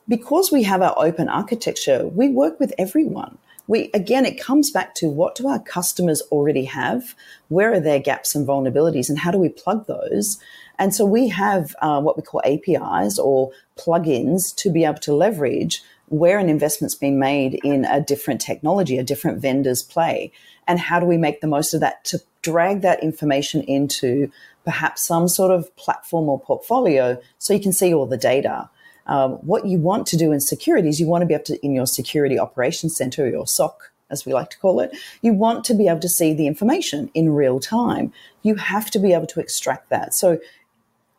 because 0.07 0.53
we 0.53 0.63
have 0.65 0.83
our 0.83 0.95
open 0.99 1.31
architecture, 1.31 2.07
we 2.07 2.29
work 2.29 2.61
with 2.61 2.75
everyone 2.77 3.39
we 3.73 3.91
again 3.95 4.27
it 4.27 4.39
comes 4.39 4.71
back 4.71 4.95
to 4.97 5.09
what 5.09 5.35
do 5.35 5.49
our 5.49 5.59
customers 5.59 6.21
already 6.31 6.67
have? 6.67 7.15
Where 7.49 7.73
are 7.73 7.81
their 7.81 7.99
gaps 7.99 8.35
and 8.35 8.47
vulnerabilities 8.47 9.09
and 9.09 9.19
how 9.19 9.31
do 9.31 9.39
we 9.39 9.49
plug 9.49 9.87
those? 9.87 10.39
And 10.79 10.95
so 10.95 11.07
we 11.07 11.29
have 11.29 11.75
uh, 11.81 12.01
what 12.03 12.19
we 12.19 12.23
call 12.23 12.43
APIs 12.45 13.19
or 13.19 13.51
plugins 13.79 14.55
to 14.57 14.71
be 14.71 14.85
able 14.85 15.01
to 15.01 15.15
leverage 15.15 15.83
where 16.09 16.39
an 16.39 16.51
investment's 16.51 16.95
been 16.95 17.19
made 17.19 17.59
in 17.65 17.87
a 17.87 17.99
different 17.99 18.43
technology 18.43 18.99
a 18.99 19.03
different 19.03 19.41
vendor's 19.41 19.83
play. 19.83 20.31
And 20.69 20.79
how 20.79 21.01
do 21.01 21.07
we 21.07 21.17
make 21.17 21.41
the 21.41 21.47
most 21.47 21.73
of 21.73 21.81
that? 21.81 22.05
To 22.05 22.21
drag 22.43 22.83
that 22.83 23.03
information 23.03 23.63
into 23.63 24.31
perhaps 24.65 25.07
some 25.07 25.29
sort 25.29 25.51
of 25.51 25.75
platform 25.77 26.29
or 26.29 26.39
portfolio 26.39 27.19
so 27.39 27.55
you 27.55 27.61
can 27.61 27.73
see 27.73 27.95
all 27.95 28.07
the 28.07 28.19
data 28.19 28.69
um, 29.07 29.33
what 29.37 29.67
you 29.67 29.79
want 29.79 30.07
to 30.09 30.17
do 30.17 30.33
in 30.33 30.41
security 30.41 30.89
is 30.89 31.01
you 31.01 31.07
want 31.07 31.23
to 31.23 31.27
be 31.27 31.35
able 31.35 31.45
to, 31.45 31.65
in 31.65 31.75
your 31.75 31.87
security 31.87 32.39
operations 32.39 32.97
center, 32.97 33.29
your 33.29 33.47
SOC, 33.47 33.93
as 34.11 34.27
we 34.27 34.33
like 34.33 34.51
to 34.51 34.59
call 34.59 34.81
it, 34.81 34.97
you 35.23 35.33
want 35.33 35.65
to 35.65 35.75
be 35.75 35.89
able 35.89 36.01
to 36.01 36.09
see 36.09 36.35
the 36.35 36.47
information 36.47 37.11
in 37.15 37.35
real 37.35 37.59
time. 37.59 38.13
You 38.43 38.57
have 38.57 38.91
to 38.91 38.99
be 38.99 39.13
able 39.13 39.27
to 39.29 39.41
extract 39.41 39.89
that. 39.91 40.15
So 40.15 40.39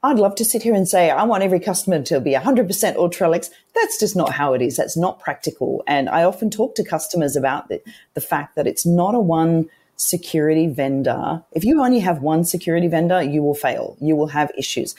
I'd 0.04 0.20
love 0.20 0.36
to 0.36 0.46
sit 0.46 0.64
here 0.64 0.76
and 0.76 0.88
say, 0.88 1.10
I 1.10 1.24
want 1.24 1.44
every 1.44 1.60
customer 1.60 2.02
to 2.04 2.20
be 2.20 2.34
100% 2.34 2.96
all 2.96 3.10
Trellix. 3.10 3.50
That's 3.74 4.00
just 4.00 4.16
not 4.16 4.34
how 4.34 4.54
it 4.54 4.62
is. 4.62 4.78
That's 4.78 4.98
not 4.98 5.20
practical. 5.20 5.84
And 5.88 6.10
I 6.10 6.24
often 6.24 6.50
talk 6.50 6.76
to 6.76 6.84
customers 6.84 7.36
about 7.36 7.70
the, 7.70 7.82
the 8.14 8.22
fact 8.22 8.56
that 8.56 8.68
it's 8.68 8.86
not 8.86 9.16
a 9.16 9.20
one 9.20 9.70
security 9.96 10.68
vendor. 10.68 11.44
If 11.54 11.64
you 11.64 11.82
only 11.82 12.00
have 12.00 12.22
one 12.22 12.44
security 12.44 12.88
vendor, 12.88 13.22
you 13.22 13.42
will 13.42 13.56
fail. 13.56 13.96
You 14.02 14.16
will 14.16 14.28
have 14.28 14.52
issues. 14.58 14.94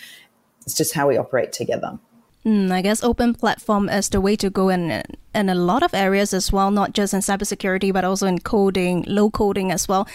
It's 0.62 0.74
just 0.74 0.94
how 0.94 1.08
we 1.08 1.18
operate 1.18 1.52
together. 1.52 1.98
Mm, 2.44 2.70
I 2.70 2.82
guess 2.82 3.02
open 3.02 3.34
platform 3.34 3.88
is 3.88 4.10
the 4.10 4.20
way 4.20 4.36
to 4.36 4.50
go 4.50 4.68
in 4.68 5.02
in 5.34 5.48
a 5.48 5.54
lot 5.54 5.82
of 5.82 5.94
areas 5.94 6.34
as 6.34 6.52
well, 6.52 6.70
not 6.70 6.92
just 6.92 7.14
in 7.14 7.20
cybersecurity, 7.20 7.92
but 7.92 8.04
also 8.04 8.26
in 8.26 8.38
coding, 8.40 9.04
low 9.06 9.30
coding 9.30 9.72
as 9.72 9.88
well. 9.88 10.06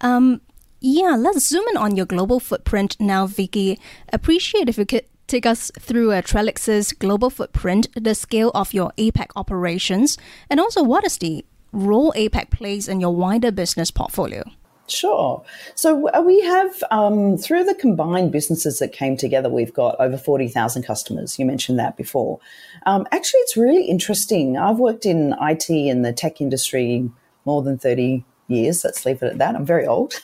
Um, 0.00 0.40
yeah, 0.80 1.14
let's 1.16 1.46
zoom 1.46 1.64
in 1.68 1.76
on 1.76 1.94
your 1.96 2.06
global 2.06 2.40
footprint 2.40 2.96
now, 2.98 3.26
Vicki. 3.26 3.78
Appreciate 4.12 4.68
if 4.68 4.78
you 4.78 4.86
could 4.86 5.04
take 5.26 5.46
us 5.46 5.70
through 5.78 6.12
uh, 6.12 6.22
Trellix's 6.22 6.92
global 6.92 7.30
footprint, 7.30 7.88
the 7.94 8.14
scale 8.14 8.50
of 8.54 8.72
your 8.72 8.92
APAC 8.96 9.28
operations, 9.36 10.16
and 10.48 10.60
also 10.60 10.82
what 10.82 11.04
is 11.04 11.18
the 11.18 11.44
role 11.72 12.12
APAC 12.16 12.50
plays 12.50 12.88
in 12.88 13.00
your 13.00 13.14
wider 13.14 13.50
business 13.50 13.90
portfolio? 13.90 14.44
Sure. 14.86 15.42
So 15.74 16.10
uh, 16.10 16.20
we 16.20 16.42
have, 16.42 16.84
um, 16.90 17.38
through 17.38 17.64
the 17.64 17.74
combined 17.74 18.32
businesses 18.32 18.78
that 18.80 18.92
came 18.92 19.16
together, 19.16 19.48
we've 19.48 19.72
got 19.72 19.96
over 19.98 20.18
40,000 20.18 20.82
customers. 20.82 21.38
You 21.38 21.46
mentioned 21.46 21.78
that 21.78 21.96
before. 21.96 22.38
Um, 22.84 23.06
actually, 23.10 23.40
it's 23.40 23.56
really 23.56 23.84
interesting. 23.86 24.58
I've 24.58 24.78
worked 24.78 25.06
in 25.06 25.34
IT 25.40 25.70
and 25.70 26.04
the 26.04 26.12
tech 26.12 26.40
industry 26.40 27.10
more 27.46 27.62
than 27.62 27.78
30 27.78 28.24
years. 28.48 28.84
Let's 28.84 29.06
leave 29.06 29.22
it 29.22 29.32
at 29.32 29.38
that. 29.38 29.54
I'm 29.54 29.64
very 29.64 29.86
old. 29.86 30.14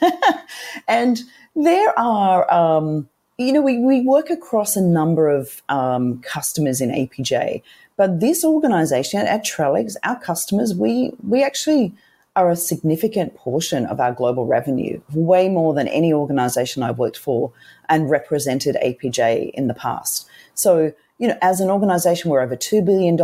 and 0.88 1.20
there 1.56 1.98
are, 1.98 2.52
um, 2.52 3.08
you 3.38 3.54
know, 3.54 3.62
we, 3.62 3.78
we 3.78 4.02
work 4.02 4.28
across 4.28 4.76
a 4.76 4.82
number 4.82 5.30
of 5.30 5.62
um, 5.70 6.20
customers 6.20 6.82
in 6.82 6.90
APJ, 6.90 7.62
but 7.96 8.20
this 8.20 8.44
organization 8.44 9.20
at 9.20 9.44
Trellix, 9.44 9.94
our 10.04 10.20
customers, 10.20 10.74
we, 10.74 11.12
we 11.26 11.42
actually 11.42 11.94
are 12.36 12.50
a 12.50 12.56
significant 12.56 13.34
portion 13.34 13.86
of 13.86 13.98
our 13.98 14.12
global 14.12 14.46
revenue, 14.46 15.00
way 15.12 15.48
more 15.48 15.74
than 15.74 15.88
any 15.88 16.12
organization 16.12 16.82
I've 16.82 16.98
worked 16.98 17.18
for 17.18 17.52
and 17.88 18.08
represented 18.08 18.76
APJ 18.82 19.50
in 19.52 19.66
the 19.66 19.74
past. 19.74 20.28
So, 20.54 20.92
you 21.18 21.28
know, 21.28 21.36
as 21.42 21.60
an 21.60 21.70
organization, 21.70 22.30
we're 22.30 22.40
over 22.40 22.56
$2 22.56 22.84
billion 22.84 23.18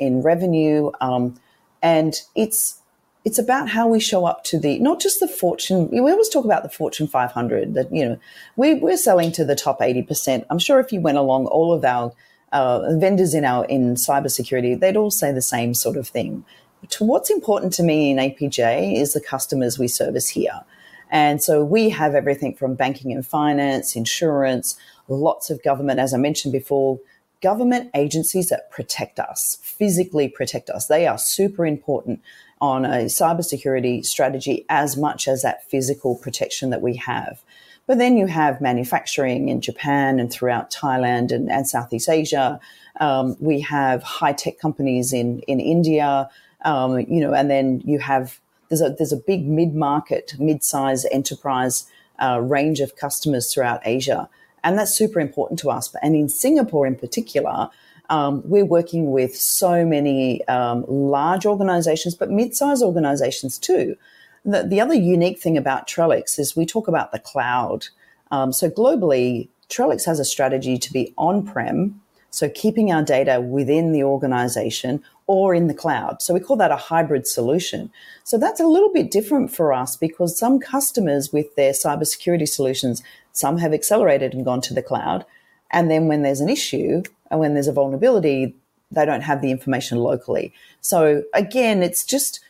in 0.00 0.22
revenue. 0.22 0.90
Um, 1.00 1.38
and 1.82 2.14
it's, 2.34 2.80
it's 3.26 3.38
about 3.38 3.68
how 3.68 3.88
we 3.88 4.00
show 4.00 4.24
up 4.24 4.42
to 4.44 4.58
the, 4.58 4.78
not 4.78 5.00
just 5.00 5.20
the 5.20 5.28
Fortune, 5.28 5.90
we 5.90 5.98
always 5.98 6.30
talk 6.30 6.46
about 6.46 6.62
the 6.62 6.70
Fortune 6.70 7.08
500 7.08 7.74
that, 7.74 7.94
you 7.94 8.04
know, 8.04 8.18
we, 8.56 8.74
we're 8.74 8.96
selling 8.96 9.32
to 9.32 9.44
the 9.44 9.54
top 9.54 9.80
80%. 9.80 10.46
I'm 10.48 10.58
sure 10.58 10.80
if 10.80 10.92
you 10.92 11.00
went 11.00 11.18
along 11.18 11.46
all 11.46 11.74
of 11.74 11.84
our 11.84 12.12
uh, 12.52 12.96
vendors 12.96 13.34
in 13.34 13.44
our, 13.44 13.66
in 13.66 13.96
cybersecurity, 13.96 14.80
they'd 14.80 14.96
all 14.96 15.10
say 15.10 15.30
the 15.30 15.42
same 15.42 15.74
sort 15.74 15.96
of 15.96 16.08
thing 16.08 16.44
to 16.88 17.04
what's 17.04 17.30
important 17.30 17.72
to 17.74 17.82
me 17.82 18.10
in 18.10 18.18
APJ 18.18 18.96
is 18.96 19.12
the 19.12 19.20
customers 19.20 19.78
we 19.78 19.88
service 19.88 20.28
here. 20.28 20.62
And 21.10 21.42
so 21.42 21.64
we 21.64 21.90
have 21.90 22.14
everything 22.14 22.54
from 22.54 22.74
banking 22.74 23.12
and 23.12 23.26
finance, 23.26 23.94
insurance, 23.96 24.76
lots 25.08 25.50
of 25.50 25.62
government, 25.62 26.00
as 26.00 26.12
I 26.12 26.18
mentioned 26.18 26.52
before, 26.52 26.98
government 27.42 27.90
agencies 27.94 28.48
that 28.48 28.70
protect 28.70 29.20
us, 29.20 29.58
physically 29.62 30.28
protect 30.28 30.70
us. 30.70 30.86
They 30.86 31.06
are 31.06 31.18
super 31.18 31.64
important 31.66 32.20
on 32.60 32.84
a 32.84 33.04
cybersecurity 33.04 34.04
strategy 34.04 34.64
as 34.68 34.96
much 34.96 35.28
as 35.28 35.42
that 35.42 35.68
physical 35.68 36.16
protection 36.16 36.70
that 36.70 36.80
we 36.80 36.96
have. 36.96 37.42
But 37.86 37.98
then 37.98 38.16
you 38.16 38.26
have 38.26 38.60
manufacturing 38.60 39.48
in 39.48 39.60
Japan 39.60 40.18
and 40.18 40.32
throughout 40.32 40.72
Thailand 40.72 41.30
and, 41.30 41.50
and 41.50 41.68
Southeast 41.68 42.08
Asia. 42.08 42.58
Um, 42.98 43.36
we 43.38 43.60
have 43.60 44.02
high 44.02 44.32
tech 44.32 44.58
companies 44.58 45.12
in, 45.12 45.40
in 45.40 45.60
India. 45.60 46.28
Um, 46.66 47.00
you 47.00 47.20
know, 47.20 47.32
and 47.32 47.50
then 47.50 47.80
you 47.86 47.98
have 48.00 48.38
there's 48.68 48.82
a 48.82 48.90
there's 48.90 49.12
a 49.12 49.16
big 49.16 49.46
mid 49.46 49.74
market, 49.74 50.34
mid 50.38 50.62
size 50.62 51.06
enterprise 51.10 51.86
uh, 52.20 52.40
range 52.40 52.80
of 52.80 52.96
customers 52.96 53.52
throughout 53.52 53.80
Asia, 53.84 54.28
and 54.64 54.78
that's 54.78 54.94
super 54.96 55.20
important 55.20 55.58
to 55.60 55.70
us. 55.70 55.94
And 56.02 56.14
in 56.14 56.28
Singapore, 56.28 56.86
in 56.86 56.96
particular, 56.96 57.70
um, 58.10 58.42
we're 58.44 58.64
working 58.64 59.10
with 59.10 59.36
so 59.36 59.84
many 59.84 60.46
um, 60.48 60.84
large 60.88 61.46
organizations, 61.46 62.14
but 62.14 62.30
mid 62.30 62.54
sized 62.54 62.82
organizations 62.82 63.58
too. 63.58 63.96
The, 64.44 64.62
the, 64.62 64.80
other 64.80 64.94
unique 64.94 65.40
thing 65.40 65.56
about 65.56 65.88
Trellix 65.88 66.38
is 66.38 66.54
we 66.54 66.66
talk 66.66 66.86
about 66.86 67.10
the 67.10 67.18
cloud. 67.18 67.88
Um, 68.30 68.52
so 68.52 68.70
globally, 68.70 69.48
Trellix 69.68 70.04
has 70.06 70.20
a 70.20 70.24
strategy 70.24 70.78
to 70.78 70.92
be 70.92 71.12
on 71.18 71.44
prem, 71.44 72.00
so 72.30 72.48
keeping 72.48 72.92
our 72.92 73.02
data 73.02 73.40
within 73.40 73.92
the 73.92 74.04
organization 74.04 75.02
or 75.26 75.54
in 75.54 75.66
the 75.66 75.74
cloud. 75.74 76.22
So 76.22 76.32
we 76.34 76.40
call 76.40 76.56
that 76.56 76.70
a 76.70 76.76
hybrid 76.76 77.26
solution. 77.26 77.90
So 78.24 78.38
that's 78.38 78.60
a 78.60 78.66
little 78.66 78.92
bit 78.92 79.10
different 79.10 79.50
for 79.50 79.72
us 79.72 79.96
because 79.96 80.38
some 80.38 80.60
customers 80.60 81.32
with 81.32 81.54
their 81.56 81.72
cybersecurity 81.72 82.48
solutions, 82.48 83.02
some 83.32 83.58
have 83.58 83.74
accelerated 83.74 84.34
and 84.34 84.44
gone 84.44 84.60
to 84.62 84.74
the 84.74 84.82
cloud. 84.82 85.24
And 85.70 85.90
then 85.90 86.06
when 86.06 86.22
there's 86.22 86.40
an 86.40 86.48
issue 86.48 87.02
and 87.30 87.40
when 87.40 87.54
there's 87.54 87.66
a 87.66 87.72
vulnerability, 87.72 88.54
they 88.92 89.04
don't 89.04 89.22
have 89.22 89.42
the 89.42 89.50
information 89.50 89.98
locally. 89.98 90.54
So 90.80 91.24
again, 91.34 91.82
it's 91.82 92.04
just, 92.04 92.40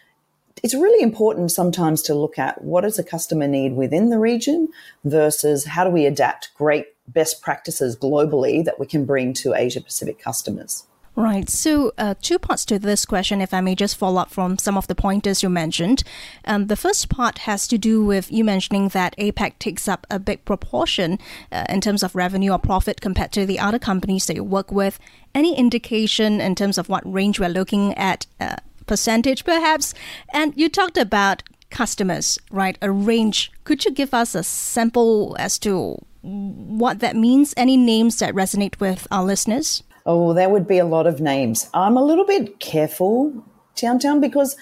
it's 0.63 0.75
really 0.75 1.03
important 1.03 1.51
sometimes 1.51 2.03
to 2.03 2.15
look 2.15 2.39
at 2.39 2.63
what 2.63 2.83
does 2.83 2.99
a 2.99 3.05
customer 3.05 3.49
need 3.49 3.73
within 3.73 4.11
the 4.11 4.19
region 4.19 4.69
versus 5.05 5.65
how 5.65 5.85
do 5.85 5.91
we 5.91 6.05
adapt 6.05 6.51
great 6.55 6.89
best 7.09 7.41
practices 7.41 7.97
globally 7.97 8.65
that 8.65 8.79
we 8.79 8.85
can 8.87 9.07
bring 9.07 9.33
to 9.33 9.55
Asia 9.55 9.81
Pacific 9.81 10.19
customers. 10.19 10.85
Right. 11.19 11.49
So, 11.49 11.95
uh, 11.97 12.15
two 12.21 12.39
parts 12.39 12.67
to 12.67 12.79
this 12.79 13.07
question, 13.07 13.41
if 13.41 13.55
I 13.55 13.63
may 13.63 13.75
just 13.75 13.97
follow 13.97 14.21
up 14.21 14.31
from 14.31 14.59
some 14.59 14.77
of 14.77 14.87
the 14.87 14.95
pointers 14.95 15.43
you 15.43 15.49
mentioned. 15.49 16.03
Um, 16.45 16.67
the 16.67 16.77
first 16.77 17.09
part 17.09 17.39
has 17.39 17.67
to 17.69 17.79
do 17.79 18.05
with 18.05 18.31
you 18.31 18.45
mentioning 18.45 18.89
that 18.89 19.17
APAC 19.17 19.59
takes 19.59 19.89
up 19.89 20.07
a 20.11 20.19
big 20.19 20.45
proportion 20.45 21.19
uh, 21.51 21.65
in 21.71 21.81
terms 21.81 22.03
of 22.03 22.15
revenue 22.15 22.53
or 22.53 22.59
profit 22.59 23.01
compared 23.01 23.33
to 23.33 23.47
the 23.47 23.59
other 23.59 23.79
companies 23.79 24.27
that 24.27 24.37
you 24.37 24.45
work 24.45 24.71
with. 24.71 24.99
Any 25.35 25.57
indication 25.57 26.39
in 26.39 26.55
terms 26.55 26.77
of 26.77 26.91
what 26.91 27.11
range 27.11 27.41
we're 27.41 27.49
looking 27.49 27.95
at, 27.95 28.27
uh, 28.39 28.57
percentage 28.85 29.43
perhaps? 29.43 29.95
And 30.35 30.53
you 30.55 30.69
talked 30.69 30.99
about 30.99 31.43
customers, 31.71 32.39
right? 32.51 32.77
A 32.83 32.91
range. 32.91 33.51
Could 33.65 33.87
you 33.87 33.91
give 33.91 34.13
us 34.13 34.35
a 34.35 34.43
sample 34.43 35.35
as 35.39 35.59
to 35.61 35.97
what 36.21 36.99
that 36.99 37.17
means? 37.17 37.55
Any 37.57 37.79
names 37.79 38.19
that 38.19 38.35
resonate 38.35 38.81
with 38.81 39.09
our 39.11 39.25
listeners? 39.25 39.83
Oh, 40.07 40.33
there 40.33 40.49
would 40.49 40.69
be 40.69 40.79
a 40.79 40.87
lot 40.87 41.07
of 41.07 41.21
names. 41.21 41.69
I'm 41.75 41.97
a 41.97 42.05
little 42.05 42.25
bit 42.25 42.61
careful, 42.61 43.45
Tian 43.75 43.99
Tian, 43.99 44.21
because 44.21 44.57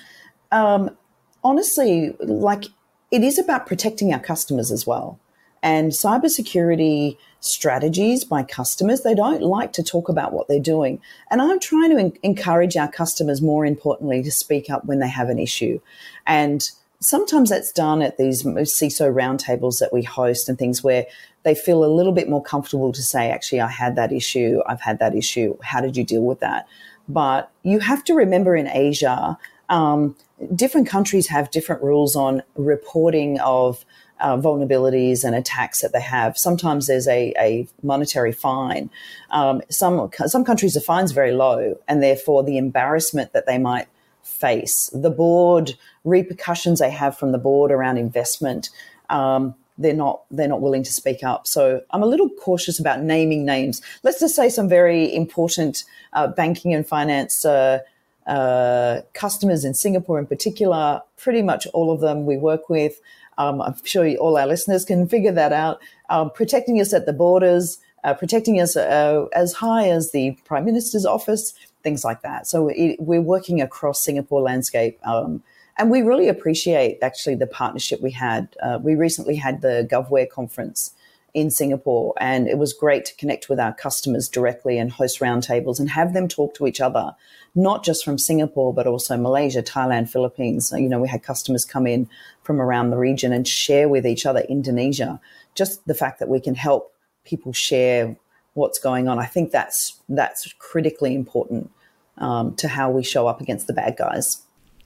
um, 0.51 0.97
honestly, 1.45 2.17
like 2.21 2.65
it 3.11 3.23
is 3.23 3.39
about 3.39 3.67
protecting 3.67 4.13
our 4.13 4.19
customers 4.19 4.73
as 4.73 4.87
well. 4.87 5.21
And 5.63 5.93
cybersecurity 5.93 7.17
strategies 7.41 8.25
by 8.25 8.43
customers, 8.43 9.03
they 9.03 9.15
don't 9.15 9.43
like 9.43 9.73
to 9.75 9.83
talk 9.83 10.09
about 10.09 10.33
what 10.33 10.49
they're 10.49 10.59
doing. 10.59 11.01
And 11.31 11.41
I'm 11.41 11.61
trying 11.61 11.91
to 11.91 11.99
en- 11.99 12.13
encourage 12.23 12.77
our 12.77 12.91
customers, 12.91 13.41
more 13.41 13.65
importantly, 13.65 14.23
to 14.23 14.31
speak 14.31 14.69
up 14.69 14.85
when 14.85 14.99
they 14.99 15.09
have 15.09 15.29
an 15.29 15.39
issue. 15.39 15.81
And 16.27 16.69
sometimes 17.01 17.51
that's 17.51 17.73
done 17.73 18.03
at 18.03 18.19
these 18.19 18.43
CISO 18.43 19.13
roundtables 19.13 19.79
that 19.79 19.93
we 19.93 20.03
host 20.03 20.49
and 20.49 20.59
things 20.59 20.83
where 20.83 21.07
they 21.45 21.55
feel 21.55 21.85
a 21.85 21.87
little 21.87 22.13
bit 22.13 22.29
more 22.29 22.43
comfortable 22.43 22.93
to 22.93 23.03
say, 23.03 23.31
actually, 23.31 23.61
I 23.61 23.69
had 23.69 23.97
that 23.97 24.13
issue, 24.13 24.61
I've 24.67 24.81
had 24.81 24.99
that 24.99 25.15
issue. 25.15 25.57
How 25.63 25.81
did 25.81 25.97
you 25.97 26.05
deal 26.05 26.23
with 26.23 26.41
that? 26.41 26.67
But 27.09 27.51
you 27.63 27.81
have 27.81 28.03
to 28.05 28.15
remember 28.15 28.57
in 28.57 28.67
Asia, 28.67 29.39
um, 29.69 30.17
different 30.55 30.89
countries 30.89 31.29
have 31.29 31.51
different 31.51 31.83
rules 31.83 32.17
on 32.17 32.43
reporting 32.57 33.39
of 33.41 33.85
uh, 34.21 34.37
vulnerabilities 34.37 35.25
and 35.25 35.35
attacks 35.35 35.81
that 35.83 35.93
they 35.93 36.01
have. 36.01 36.39
Sometimes 36.39 36.87
there's 36.87 37.09
a, 37.09 37.35
a 37.39 37.69
monetary 37.83 38.33
fine. 38.33 38.91
Um, 39.31 39.61
some 39.71 40.11
some 40.27 40.45
countries 40.45 40.75
the 40.75 40.81
fine's 40.81 41.13
very 41.13 41.33
low, 41.33 41.79
and 41.89 42.03
therefore 42.03 42.43
the 42.43 42.57
embarrassment 42.57 43.33
that 43.33 43.47
they 43.47 43.59
might 43.59 43.87
face, 44.23 44.89
the 44.95 45.11
board 45.11 45.75
repercussions 46.05 46.79
they 46.79 46.91
have 46.91 47.19
from 47.19 47.33
the 47.33 47.39
board 47.39 47.71
around 47.71 47.99
investment. 47.99 48.71
Um, 49.11 49.55
they're 49.79 49.95
not 49.95 50.23
they're 50.31 50.49
not 50.49 50.61
willing 50.61 50.83
to 50.83 50.93
speak 50.93 51.25
up. 51.25 51.47
So 51.47 51.83
I'm 51.91 52.03
a 52.03 52.07
little 52.07 52.29
cautious 52.29 52.79
about 52.79 53.03
naming 53.03 53.45
names. 53.45 53.83
Let's 54.03 54.21
just 54.21 54.37
say 54.37 54.49
some 54.49 54.69
very 54.69 55.15
important 55.15 55.85
uh, 56.13 56.29
banking 56.29 56.73
and 56.73 56.87
finance 56.87 57.45
uh, 57.45 57.81
uh, 58.27 59.01
customers 59.13 59.65
in 59.65 59.75
Singapore, 59.75 60.19
in 60.19 60.27
particular. 60.27 61.03
Pretty 61.17 61.43
much 61.43 61.67
all 61.69 61.93
of 61.93 62.01
them 62.01 62.27
we 62.27 62.37
work 62.37 62.69
with. 62.69 63.01
Um, 63.37 63.61
I'm 63.61 63.75
sure 63.85 64.09
all 64.17 64.37
our 64.37 64.47
listeners 64.47 64.85
can 64.85 65.09
figure 65.09 65.33
that 65.33 65.53
out. 65.53 65.81
Um, 66.09 66.31
protecting 66.31 66.81
us 66.81 66.93
at 66.93 67.07
the 67.07 67.13
borders, 67.13 67.79
uh, 68.05 68.15
protecting 68.15 68.61
us 68.61 68.77
uh, 68.77 69.27
as 69.35 69.55
high 69.55 69.89
as 69.89 70.13
the 70.13 70.39
Prime 70.45 70.65
Minister's 70.65 71.05
office, 71.05 71.53
things 71.83 72.05
like 72.05 72.23
that. 72.23 72.47
So 72.47 72.69
it, 72.69 73.01
we're 73.01 73.21
working 73.21 73.61
across 73.61 74.05
Singapore 74.05 74.43
landscape. 74.43 74.99
Um, 75.05 75.43
and 75.77 75.91
we 75.91 76.03
really 76.03 76.29
appreciate 76.29 76.99
actually 77.03 77.35
the 77.35 77.47
partnership 77.47 78.01
we 78.01 78.13
had. 78.13 78.57
Uh, 78.63 78.79
we 78.83 78.95
recently 78.95 79.37
had 79.37 79.61
the 79.61 79.87
GovWare 79.91 80.29
conference 80.29 80.95
in 81.35 81.51
Singapore, 81.51 82.15
and 82.19 82.47
it 82.47 82.59
was 82.59 82.73
great 82.73 83.05
to 83.07 83.17
connect 83.17 83.49
with 83.49 83.59
our 83.59 83.75
customers 83.75 84.29
directly 84.29 84.79
and 84.79 84.93
host 84.93 85.19
roundtables 85.19 85.81
and 85.81 85.91
have 85.91 86.15
them 86.15 86.29
talk 86.29 86.55
to 86.55 86.67
each 86.69 86.81
other, 86.81 87.13
not 87.57 87.85
just 87.85 88.05
from 88.05 88.19
Singapore, 88.19 88.73
but 88.73 88.87
also 88.87 89.17
Malaysia, 89.17 89.61
Thailand, 89.61 90.09
Philippines. 90.09 90.73
You 90.73 90.89
know, 90.89 91.01
we 91.01 91.09
had 91.09 91.25
customers 91.25 91.65
come 91.65 91.89
in 91.89 92.09
from 92.45 92.61
around 92.61 92.91
the 92.91 92.97
region 92.97 93.33
and 93.33 93.47
share 93.49 93.89
with 93.89 94.07
each 94.07 94.25
other 94.27 94.41
Indonesia. 94.49 95.21
Just 95.57 95.85
the 95.89 95.95
fact 95.95 96.21
that 96.21 96.29
we 96.29 96.39
can 96.39 96.55
help 96.55 96.95
people 97.25 97.53
share 97.53 98.17
what's 98.53 98.79
going 98.79 99.09
on, 99.09 99.19
I 99.19 99.27
think 99.27 99.51
that's 99.51 100.01
that's 100.09 100.53
critically 100.61 101.17
important 101.17 101.73
um, 102.19 102.55
to 102.57 102.69
how 102.69 102.91
we 102.91 103.03
show 103.03 103.27
up 103.27 103.41
against 103.41 103.67
the 103.67 103.73
bad 103.73 103.97
guys. 103.97 104.44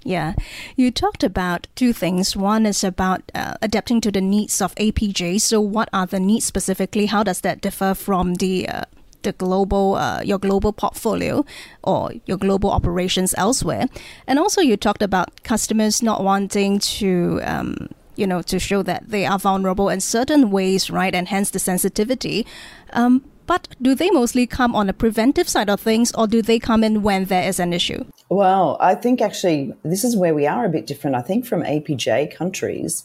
Yeah, 0.08 0.32
you 0.74 0.90
talked 0.90 1.22
about 1.22 1.66
two 1.74 1.92
things. 1.92 2.34
One 2.34 2.64
is 2.64 2.82
about 2.82 3.30
uh, 3.34 3.56
adapting 3.60 4.00
to 4.00 4.10
the 4.10 4.22
needs 4.22 4.62
of 4.62 4.74
APJ. 4.76 5.38
So, 5.42 5.60
what 5.60 5.90
are 5.92 6.06
the 6.06 6.18
needs 6.18 6.46
specifically? 6.46 7.04
How 7.06 7.22
does 7.22 7.42
that 7.42 7.60
differ 7.60 7.92
from 7.92 8.36
the 8.36 8.66
uh, 8.70 8.84
the 9.22 9.32
global 9.32 9.96
uh, 9.96 10.22
your 10.22 10.38
global 10.38 10.72
portfolio 10.72 11.44
or 11.82 12.12
your 12.24 12.38
global 12.38 12.70
operations 12.70 13.34
elsewhere. 13.36 13.86
And 14.26 14.38
also, 14.38 14.62
you 14.62 14.78
talked 14.78 15.02
about 15.02 15.42
customers 15.42 16.02
not 16.02 16.24
wanting 16.24 16.78
to. 17.00 17.40
Um, 17.44 17.88
you 18.16 18.26
know, 18.26 18.42
to 18.42 18.58
show 18.58 18.82
that 18.82 19.10
they 19.10 19.24
are 19.24 19.38
vulnerable 19.38 19.88
in 19.88 20.00
certain 20.00 20.50
ways, 20.50 20.90
right, 20.90 21.14
and 21.14 21.28
hence 21.28 21.50
the 21.50 21.60
sensitivity. 21.60 22.44
Um, 22.92 23.22
but 23.48 23.66
do 23.80 23.94
they 23.94 24.10
mostly 24.10 24.46
come 24.46 24.76
on 24.76 24.86
the 24.86 24.92
preventive 24.92 25.48
side 25.48 25.70
of 25.70 25.80
things, 25.80 26.12
or 26.12 26.28
do 26.28 26.42
they 26.42 26.58
come 26.58 26.84
in 26.84 27.02
when 27.02 27.24
there 27.24 27.48
is 27.48 27.58
an 27.58 27.72
issue? 27.72 28.04
Well, 28.28 28.76
I 28.78 28.94
think 28.94 29.22
actually 29.22 29.72
this 29.82 30.04
is 30.04 30.14
where 30.14 30.34
we 30.34 30.46
are 30.46 30.66
a 30.66 30.68
bit 30.68 30.86
different. 30.86 31.16
I 31.16 31.22
think 31.22 31.46
from 31.46 31.62
APJ 31.62 32.36
countries, 32.36 33.04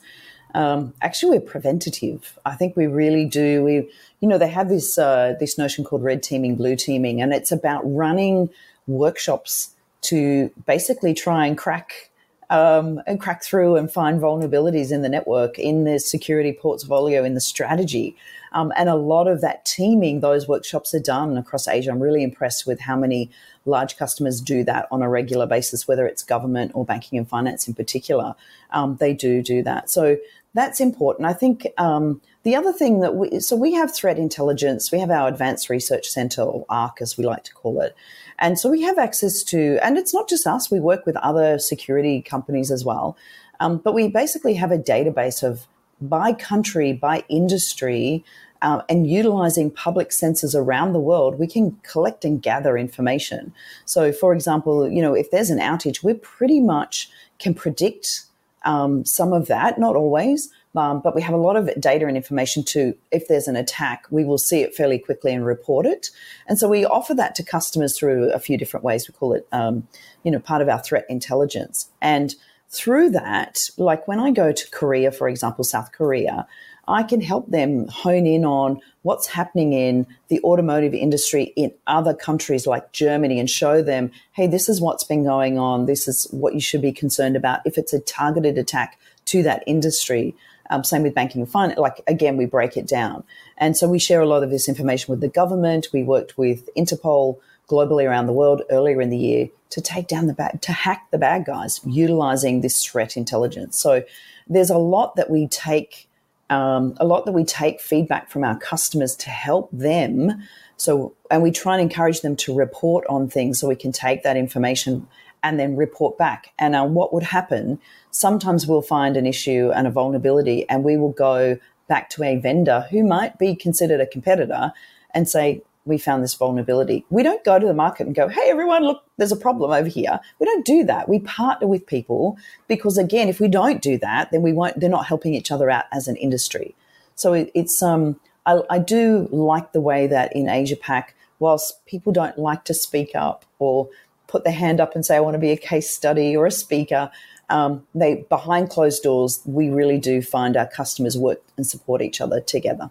um, 0.54 0.94
actually 1.02 1.40
we're 1.40 1.46
preventative. 1.46 2.38
I 2.46 2.56
think 2.56 2.76
we 2.76 2.88
really 2.88 3.26
do. 3.26 3.64
We, 3.64 3.90
you 4.20 4.28
know, 4.28 4.38
they 4.38 4.50
have 4.50 4.68
this 4.68 4.98
uh, 4.98 5.36
this 5.40 5.58
notion 5.58 5.86
called 5.86 6.04
red 6.04 6.22
teaming, 6.22 6.58
blue 6.58 6.76
teaming, 6.76 7.22
and 7.22 7.34
it's 7.34 7.52
about 7.52 7.82
running 7.86 8.50
workshops 8.86 9.70
to 10.02 10.52
basically 10.66 11.14
try 11.14 11.48
and 11.48 11.58
crack 11.58 12.12
um, 12.50 13.02
and 13.08 13.20
crack 13.20 13.44
through 13.44 13.78
and 13.78 13.92
find 13.92 14.20
vulnerabilities 14.20 14.92
in 14.92 15.02
the 15.02 15.10
network, 15.10 15.58
in 15.58 15.86
the 15.86 16.00
security 16.00 16.52
portfolio, 16.52 17.24
in 17.24 17.34
the 17.34 17.42
strategy. 17.42 18.16
Um, 18.54 18.72
and 18.76 18.90
a 18.90 18.96
lot 18.96 19.28
of 19.28 19.42
that 19.42 19.66
teaming, 19.66 20.20
those 20.20 20.48
workshops 20.48 20.94
are 20.94 21.00
done 21.00 21.38
across 21.38 21.68
Asia. 21.68 21.92
I'm 21.92 22.00
really 22.00 22.24
impressed 22.24 22.66
with 22.68 22.80
how 22.80 22.96
many 22.96 23.30
large 23.66 23.98
customers 23.98 24.42
do 24.42 24.64
that 24.66 24.88
on 24.92 25.02
a 25.02 25.10
regular 25.10 25.46
basis, 25.46 25.88
whether 25.88 26.06
it's 26.06 26.24
government 26.24 26.72
or 26.76 26.86
banking 26.86 27.18
and 27.18 27.28
finance 27.28 27.68
in 27.68 27.74
particular. 27.74 28.36
Um, 28.72 28.98
they 28.98 29.14
do 29.14 29.42
do 29.42 29.64
that. 29.64 29.90
So 29.90 30.18
that's 30.54 30.80
important. 30.80 31.28
I 31.28 31.34
think 31.34 31.68
um, 31.78 32.22
the 32.44 32.56
other 32.56 32.72
thing 32.72 33.00
that 33.00 33.16
we, 33.16 33.40
so 33.40 33.56
we 33.56 33.74
have 33.74 33.94
threat 33.94 34.18
intelligence, 34.18 34.92
we 34.92 35.00
have 35.00 35.10
our 35.10 35.28
Advanced 35.28 35.70
Research 35.70 36.08
Center, 36.08 36.44
or 36.44 36.66
ARC 36.70 37.02
as 37.02 37.18
we 37.18 37.26
like 37.26 37.44
to 37.46 37.54
call 37.54 37.82
it. 37.82 37.96
And 38.38 38.60
so 38.60 38.70
we 38.70 38.82
have 38.82 38.98
access 38.98 39.44
to, 39.44 39.80
and 39.82 39.98
it's 39.98 40.14
not 40.14 40.30
just 40.30 40.46
us, 40.46 40.70
we 40.70 40.80
work 40.80 41.06
with 41.06 41.16
other 41.18 41.58
security 41.58 42.22
companies 42.22 42.70
as 42.70 42.84
well. 42.86 43.18
Um, 43.60 43.78
but 43.78 43.94
we 43.94 44.10
basically 44.10 44.56
have 44.56 44.72
a 44.72 44.78
database 44.78 45.44
of 45.44 45.68
by 46.10 46.34
country, 46.34 46.94
by 46.94 47.24
industry, 47.30 48.24
uh, 48.62 48.82
and 48.88 49.06
utilizing 49.06 49.70
public 49.70 50.10
sensors 50.10 50.56
around 50.56 50.94
the 50.94 51.00
world, 51.00 51.38
we 51.38 51.48
can 51.48 51.78
collect 51.84 52.24
and 52.24 52.42
gather 52.42 52.78
information. 52.78 53.54
So, 53.86 54.14
for 54.14 54.34
example, 54.34 54.90
you 54.90 55.02
know, 55.02 55.14
if 55.14 55.32
there's 55.32 55.50
an 55.50 55.60
outage, 55.60 56.02
we 56.02 56.14
pretty 56.14 56.62
much 56.62 57.10
can 57.40 57.54
predict 57.54 58.26
um, 58.64 59.04
some 59.04 59.34
of 59.34 59.48
that, 59.48 59.78
not 59.78 59.98
always, 59.98 60.50
um, 60.76 61.02
but 61.02 61.14
we 61.14 61.22
have 61.22 61.34
a 61.34 61.38
lot 61.38 61.58
of 61.58 61.70
data 61.80 62.08
and 62.08 62.16
information 62.16 62.64
to, 62.64 62.96
if 63.12 63.28
there's 63.28 63.50
an 63.50 63.58
attack, 63.58 64.06
we 64.10 64.24
will 64.24 64.38
see 64.38 64.62
it 64.62 64.74
fairly 64.74 64.98
quickly 64.98 65.34
and 65.34 65.46
report 65.46 65.86
it. 65.86 66.10
And 66.48 66.58
so 66.58 66.70
we 66.70 66.86
offer 66.86 67.14
that 67.16 67.36
to 67.36 67.44
customers 67.44 67.98
through 67.98 68.32
a 68.32 68.40
few 68.40 68.58
different 68.58 68.84
ways. 68.84 69.08
We 69.08 69.14
call 69.14 69.34
it, 69.34 69.46
um, 69.52 69.88
you 70.24 70.32
know, 70.32 70.40
part 70.40 70.62
of 70.62 70.70
our 70.70 70.80
threat 70.80 71.06
intelligence. 71.10 71.90
And 72.02 72.34
through 72.74 73.12
that, 73.12 73.60
like 73.78 74.08
when 74.08 74.20
I 74.20 74.32
go 74.32 74.52
to 74.52 74.72
Korea, 74.72 75.12
for 75.12 75.30
example, 75.30 75.64
South 75.64 75.92
Korea, 75.92 76.48
I 76.88 77.04
can 77.04 77.22
help 77.22 77.50
them 77.50 77.88
hone 77.88 78.26
in 78.26 78.44
on 78.44 78.82
what's 79.04 79.28
happening 79.28 79.74
in 79.74 80.08
the 80.28 80.42
automotive 80.44 80.94
industry 80.94 81.54
in 81.56 81.72
other 81.88 82.14
countries 82.14 82.66
like 82.66 82.92
Germany 82.92 83.40
and 83.40 83.50
show 83.50 83.82
them, 83.82 84.12
hey, 84.34 84.48
this 84.48 84.68
is 84.68 84.82
what's 84.82 85.04
been 85.04 85.24
going 85.24 85.58
on. 85.58 85.86
This 85.86 86.08
is 86.08 86.28
what 86.32 86.56
you 86.56 86.60
should 86.60 86.82
be 86.82 86.92
concerned 86.92 87.36
about. 87.36 87.62
If 87.64 87.78
it's 87.78 87.94
a 87.94 88.00
targeted 88.00 88.58
attack 88.58 89.00
to 89.26 89.44
that 89.44 89.64
industry, 89.68 90.36
um, 90.70 90.84
same 90.84 91.04
with 91.04 91.14
banking 91.14 91.42
and 91.42 91.50
finance. 91.50 91.80
Like 91.80 92.02
again, 92.08 92.38
we 92.38 92.46
break 92.46 92.76
it 92.76 92.88
down, 92.88 93.24
and 93.58 93.78
so 93.78 93.88
we 93.88 94.00
share 94.00 94.22
a 94.22 94.26
lot 94.26 94.44
of 94.44 94.50
this 94.50 94.68
information 94.68 95.12
with 95.12 95.22
the 95.22 95.28
government. 95.28 95.90
We 95.94 96.04
worked 96.04 96.38
with 96.38 96.70
Interpol 96.76 97.38
globally 97.70 98.08
around 98.08 98.28
the 98.28 98.34
world 98.34 98.62
earlier 98.70 99.02
in 99.02 99.10
the 99.10 99.18
year 99.18 99.50
to 99.70 99.82
take 99.82 100.08
down 100.08 100.28
the 100.28 100.34
bad, 100.34 100.62
to 100.62 100.72
hack 100.72 101.08
the 101.12 101.18
bad 101.18 101.46
guys, 101.46 101.82
utilizing 101.86 102.62
this 102.62 102.84
threat 102.84 103.18
intelligence. 103.18 103.80
So 103.80 104.04
there's 104.48 104.70
a 104.70 104.78
lot 104.78 105.16
that 105.16 105.30
we 105.30 105.48
take, 105.48 106.08
um, 106.50 106.96
a 106.98 107.06
lot 107.06 107.26
that 107.26 107.32
we 107.32 107.44
take 107.44 107.82
feedback 107.82 108.30
from 108.30 108.44
our 108.44 108.58
customers 108.58 109.16
to 109.18 109.30
help 109.30 109.70
them. 109.72 110.44
So 110.78 111.16
and 111.32 111.42
we 111.42 111.52
try 111.52 111.74
and 111.74 111.82
encourage 111.82 112.22
them 112.22 112.36
to 112.38 112.54
report 112.54 113.06
on 113.10 113.30
things 113.30 113.60
so 113.60 113.68
we 113.68 113.76
can 113.76 113.92
take 113.92 114.24
that 114.24 114.38
information 114.38 115.08
and 115.42 115.60
then 115.60 115.76
report 115.76 116.18
back. 116.18 116.54
And 116.58 116.76
uh, 116.76 116.86
what 116.86 117.14
would 117.14 117.24
happen? 117.24 117.80
Sometimes 118.12 118.66
we'll 118.66 118.82
find 118.82 119.18
an 119.18 119.26
issue 119.26 119.72
and 119.76 119.88
a 119.88 119.92
vulnerability, 119.92 120.68
and 120.70 120.84
we 120.84 120.98
will 120.98 121.12
go 121.12 121.58
back 121.88 122.10
to 122.12 122.24
a 122.24 122.38
vendor 122.38 122.88
who 122.92 123.04
might 123.04 123.38
be 123.38 123.56
considered 123.56 124.00
a 124.00 124.08
competitor 124.08 124.72
and 125.14 125.28
say, 125.28 125.62
we 125.86 125.98
found 125.98 126.24
this 126.24 126.34
vulnerability. 126.34 127.06
We 127.10 127.24
don't 127.24 127.44
go 127.44 127.60
to 127.60 127.66
the 127.66 127.74
market 127.74 128.08
and 128.08 128.16
go, 128.16 128.28
hey, 128.28 128.50
everyone, 128.50 128.84
look, 128.84 129.04
there's 129.18 129.32
a 129.32 129.38
problem 129.38 129.72
over 129.72 129.90
here. 129.90 130.20
We 130.40 130.46
don't 130.46 130.66
do 130.66 130.84
that. 130.86 131.10
We 131.10 131.20
partner 131.20 131.68
with 131.68 131.86
people 131.86 132.38
because, 132.68 132.98
again, 132.98 133.28
if 133.28 133.40
we 133.40 133.48
don't 133.50 133.82
do 133.82 133.98
that, 133.98 134.32
then 134.32 134.42
we 134.42 134.54
won't, 134.54 134.80
they're 134.80 134.90
not 134.90 135.06
helping 135.08 135.34
each 135.34 135.52
other 135.52 135.70
out 135.70 135.86
as 135.92 136.08
an 136.08 136.16
industry. 136.16 136.76
So 137.16 137.34
it, 137.34 137.52
it's, 137.54 137.84
um, 137.84 138.20
I, 138.46 138.62
I 138.70 138.80
do 138.80 139.28
like 139.32 139.74
the 139.74 139.82
way 139.82 140.08
that 140.08 140.34
in 140.36 140.48
Asia 140.48 140.78
Pac, 140.78 141.16
whilst 141.40 141.86
people 141.86 142.14
don't 142.14 142.38
like 142.38 142.64
to 142.66 142.74
speak 142.74 143.12
up 143.14 143.46
or 143.60 143.90
put 144.28 144.46
their 144.46 144.54
hand 144.54 144.80
up 144.80 144.96
and 144.96 145.06
say, 145.06 145.18
I 145.18 145.20
want 145.20 145.36
to 145.36 145.40
be 145.40 145.52
a 145.52 145.58
case 145.58 145.90
study 145.90 146.36
or 146.36 146.46
a 146.46 146.52
speaker. 146.52 147.12
Um, 147.50 147.86
they 147.94 148.26
behind 148.30 148.70
closed 148.70 149.04
doors, 149.04 149.42
we 149.46 149.70
really 149.70 150.00
do 150.00 150.22
find 150.22 150.56
our 150.56 150.66
customers 150.66 151.18
work 151.18 151.42
and 151.58 151.68
support 151.68 152.02
each 152.02 152.22
other 152.22 152.40
together. 152.40 152.90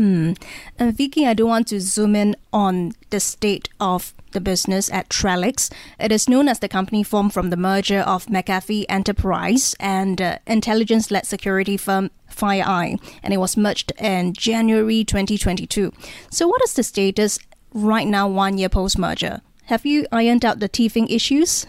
Hmm. 0.00 0.32
And 0.78 0.96
Vicki, 0.96 1.26
I 1.26 1.34
do 1.34 1.44
want 1.46 1.68
to 1.68 1.78
zoom 1.78 2.16
in 2.16 2.34
on 2.54 2.92
the 3.10 3.20
state 3.20 3.68
of 3.78 4.14
the 4.32 4.40
business 4.40 4.90
at 4.90 5.10
Trellix. 5.10 5.70
It 5.98 6.10
is 6.10 6.26
known 6.26 6.48
as 6.48 6.60
the 6.60 6.70
company 6.70 7.02
formed 7.02 7.34
from 7.34 7.50
the 7.50 7.58
merger 7.58 8.00
of 8.00 8.24
McAfee 8.24 8.86
Enterprise 8.88 9.76
and 9.78 10.22
uh, 10.22 10.38
intelligence-led 10.46 11.26
security 11.26 11.76
firm 11.76 12.10
FireEye, 12.34 12.98
and 13.22 13.34
it 13.34 13.36
was 13.36 13.58
merged 13.58 13.92
in 13.98 14.32
January 14.32 15.04
2022. 15.04 15.92
So, 16.30 16.48
what 16.48 16.62
is 16.64 16.72
the 16.72 16.82
status 16.82 17.38
right 17.74 18.06
now, 18.06 18.26
one 18.26 18.56
year 18.56 18.70
post 18.70 18.96
merger? 18.96 19.42
Have 19.70 19.86
you 19.86 20.04
ironed 20.10 20.44
out 20.44 20.58
the 20.58 20.66
teething 20.66 21.06
issues? 21.06 21.64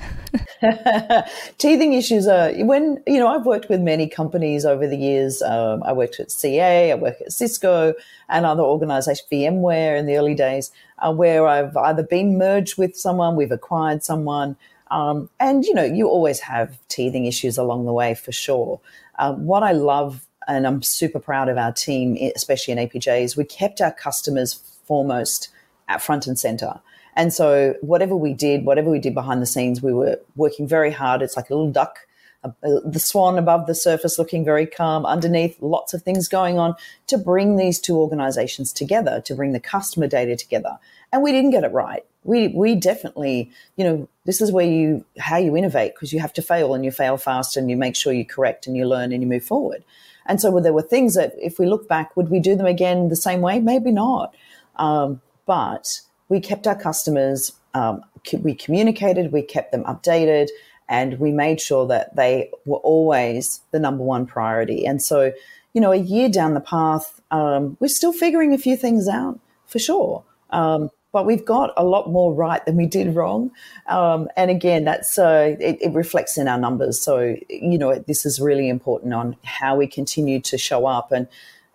teething 1.60 1.94
issues 1.94 2.26
are 2.26 2.52
when, 2.66 3.04
you 3.06 3.20
know, 3.20 3.28
I've 3.28 3.46
worked 3.46 3.70
with 3.70 3.80
many 3.80 4.08
companies 4.08 4.66
over 4.66 4.88
the 4.88 4.98
years. 4.98 5.44
Um, 5.44 5.84
I 5.84 5.94
worked 5.94 6.20
at 6.20 6.32
CA, 6.32 6.92
I 6.92 6.96
work 6.96 7.22
at 7.22 7.32
Cisco 7.32 7.94
and 8.28 8.44
other 8.44 8.64
organizations, 8.64 9.22
VMware 9.32 10.00
in 10.00 10.08
the 10.08 10.18
early 10.18 10.34
days, 10.34 10.72
uh, 10.98 11.14
where 11.14 11.46
I've 11.46 11.78
either 11.78 12.02
been 12.02 12.40
merged 12.40 12.76
with 12.76 12.98
someone, 12.98 13.36
we've 13.36 13.52
acquired 13.52 14.04
someone. 14.04 14.56
Um, 14.90 15.30
and, 15.40 15.64
you 15.64 15.76
know, 15.76 15.86
you 15.86 16.08
always 16.08 16.40
have 16.40 16.80
teething 16.88 17.26
issues 17.28 17.56
along 17.56 17.86
the 17.86 17.94
way 17.94 18.16
for 18.16 18.32
sure. 18.32 18.80
Uh, 19.20 19.34
what 19.34 19.62
I 19.62 19.74
love 19.74 20.26
and 20.48 20.66
I'm 20.66 20.82
super 20.82 21.20
proud 21.20 21.50
of 21.50 21.58
our 21.60 21.72
team, 21.72 22.18
especially 22.36 22.72
in 22.72 22.80
APJ, 22.80 23.22
is 23.22 23.38
we 23.38 23.44
kept 23.44 23.80
our 23.80 23.92
customers 23.92 24.56
foremost 24.88 25.50
at 25.88 26.02
front 26.02 26.26
and 26.26 26.40
center. 26.40 26.80
And 27.16 27.34
so, 27.34 27.76
whatever 27.82 28.16
we 28.16 28.34
did, 28.34 28.66
whatever 28.66 28.90
we 28.90 29.00
did 29.00 29.14
behind 29.14 29.42
the 29.42 29.46
scenes, 29.46 29.82
we 29.82 29.94
were 29.94 30.20
working 30.36 30.68
very 30.68 30.92
hard. 30.92 31.22
It's 31.22 31.36
like 31.36 31.50
a 31.50 31.56
little 31.56 31.72
duck, 31.72 32.00
uh, 32.44 32.52
the 32.86 33.00
swan 33.00 33.38
above 33.38 33.68
the 33.68 33.76
surface, 33.76 34.18
looking 34.18 34.46
very 34.46 34.66
calm. 34.66 35.06
Underneath, 35.06 35.62
lots 35.62 35.94
of 35.94 36.02
things 36.02 36.28
going 36.28 36.58
on 36.58 36.76
to 37.08 37.18
bring 37.18 37.58
these 37.58 37.80
two 37.80 37.98
organizations 37.98 38.72
together, 38.72 39.22
to 39.26 39.36
bring 39.36 39.52
the 39.52 39.60
customer 39.60 40.08
data 40.08 40.36
together. 40.36 40.80
And 41.12 41.22
we 41.22 41.32
didn't 41.32 41.52
get 41.52 41.64
it 41.64 41.72
right. 41.72 42.06
We 42.24 42.50
we 42.50 42.76
definitely, 42.76 43.52
you 43.76 43.84
know, 43.84 44.08
this 44.26 44.42
is 44.42 44.52
where 44.52 44.66
you 44.66 45.04
how 45.20 45.38
you 45.38 45.58
innovate 45.58 45.96
because 45.96 46.14
you 46.14 46.20
have 46.20 46.34
to 46.34 46.42
fail 46.42 46.74
and 46.74 46.86
you 46.86 46.92
fail 46.92 47.18
fast 47.18 47.58
and 47.58 47.70
you 47.70 47.76
make 47.76 47.96
sure 47.96 48.14
you 48.14 48.26
correct 48.26 48.68
and 48.68 48.78
you 48.78 48.88
learn 48.88 49.12
and 49.12 49.22
you 49.22 49.28
move 49.28 49.44
forward. 49.44 49.84
And 50.26 50.40
so, 50.40 50.60
there 50.60 50.74
were 50.74 50.84
things 50.84 51.16
that, 51.16 51.34
if 51.42 51.60
we 51.60 51.66
look 51.66 51.88
back, 51.88 52.16
would 52.16 52.30
we 52.30 52.40
do 52.40 52.56
them 52.56 52.68
again 52.68 53.10
the 53.10 53.16
same 53.16 53.42
way? 53.42 53.60
Maybe 53.60 53.92
not. 53.92 54.34
Um, 54.78 55.22
but 55.46 56.02
we 56.32 56.40
kept 56.40 56.66
our 56.66 56.80
customers, 56.80 57.52
um, 57.74 58.02
we 58.40 58.56
communicated, 58.56 59.34
we 59.34 59.42
kept 59.42 59.74
them 59.74 59.84
updated, 59.84 60.48
and 60.88 61.20
we 61.20 61.30
made 61.34 61.60
sure 61.60 61.86
that 61.88 62.16
they 62.16 62.50
were 62.66 62.78
always 62.78 63.60
the 63.72 63.80
number 63.80 64.02
one 64.02 64.26
priority. 64.26 64.86
And 64.86 65.02
so, 65.02 65.34
you 65.74 65.82
know, 65.82 65.92
a 65.92 65.98
year 65.98 66.30
down 66.30 66.54
the 66.54 66.62
path, 66.62 67.20
um, 67.32 67.76
we're 67.82 67.90
still 67.90 68.14
figuring 68.14 68.54
a 68.54 68.58
few 68.58 68.78
things 68.78 69.10
out 69.10 69.42
for 69.68 69.78
sure. 69.78 70.24
Um, 70.52 70.90
but 71.12 71.26
we've 71.26 71.44
got 71.44 71.74
a 71.76 71.84
lot 71.84 72.10
more 72.10 72.34
right 72.34 72.66
than 72.66 72.78
we 72.78 72.86
did 72.86 73.14
wrong. 73.14 73.52
Um, 73.88 74.30
and 74.38 74.50
again, 74.50 74.86
that's 74.86 75.20
uh, 75.20 75.58
it, 75.60 75.80
it, 75.82 75.94
reflects 75.94 76.38
in 76.38 76.48
our 76.48 76.58
numbers. 76.58 77.02
So 77.02 77.36
you 77.50 77.78
know, 77.78 78.00
this 78.08 78.26
is 78.26 78.40
really 78.40 78.70
important 78.70 79.14
on 79.14 79.36
how 79.44 79.76
we 79.76 79.86
continue 79.86 80.40
to 80.40 80.58
show 80.58 80.86
up 80.86 81.12
and 81.12 81.28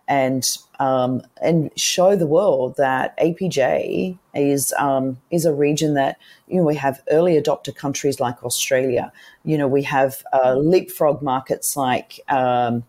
and 0.07 0.57
um, 0.79 1.21
and 1.41 1.71
show 1.75 2.15
the 2.15 2.27
world 2.27 2.75
that 2.77 3.17
APJ 3.17 4.17
is 4.33 4.73
um, 4.77 5.17
is 5.31 5.45
a 5.45 5.53
region 5.53 5.95
that 5.95 6.17
you 6.47 6.57
know 6.57 6.63
we 6.63 6.75
have 6.75 7.01
early 7.11 7.39
adopter 7.39 7.75
countries 7.75 8.19
like 8.19 8.43
Australia. 8.43 9.11
You 9.43 9.57
know 9.57 9.67
we 9.67 9.83
have 9.83 10.23
uh, 10.33 10.55
leapfrog 10.55 11.21
markets 11.21 11.75
like 11.75 12.19
um, 12.29 12.83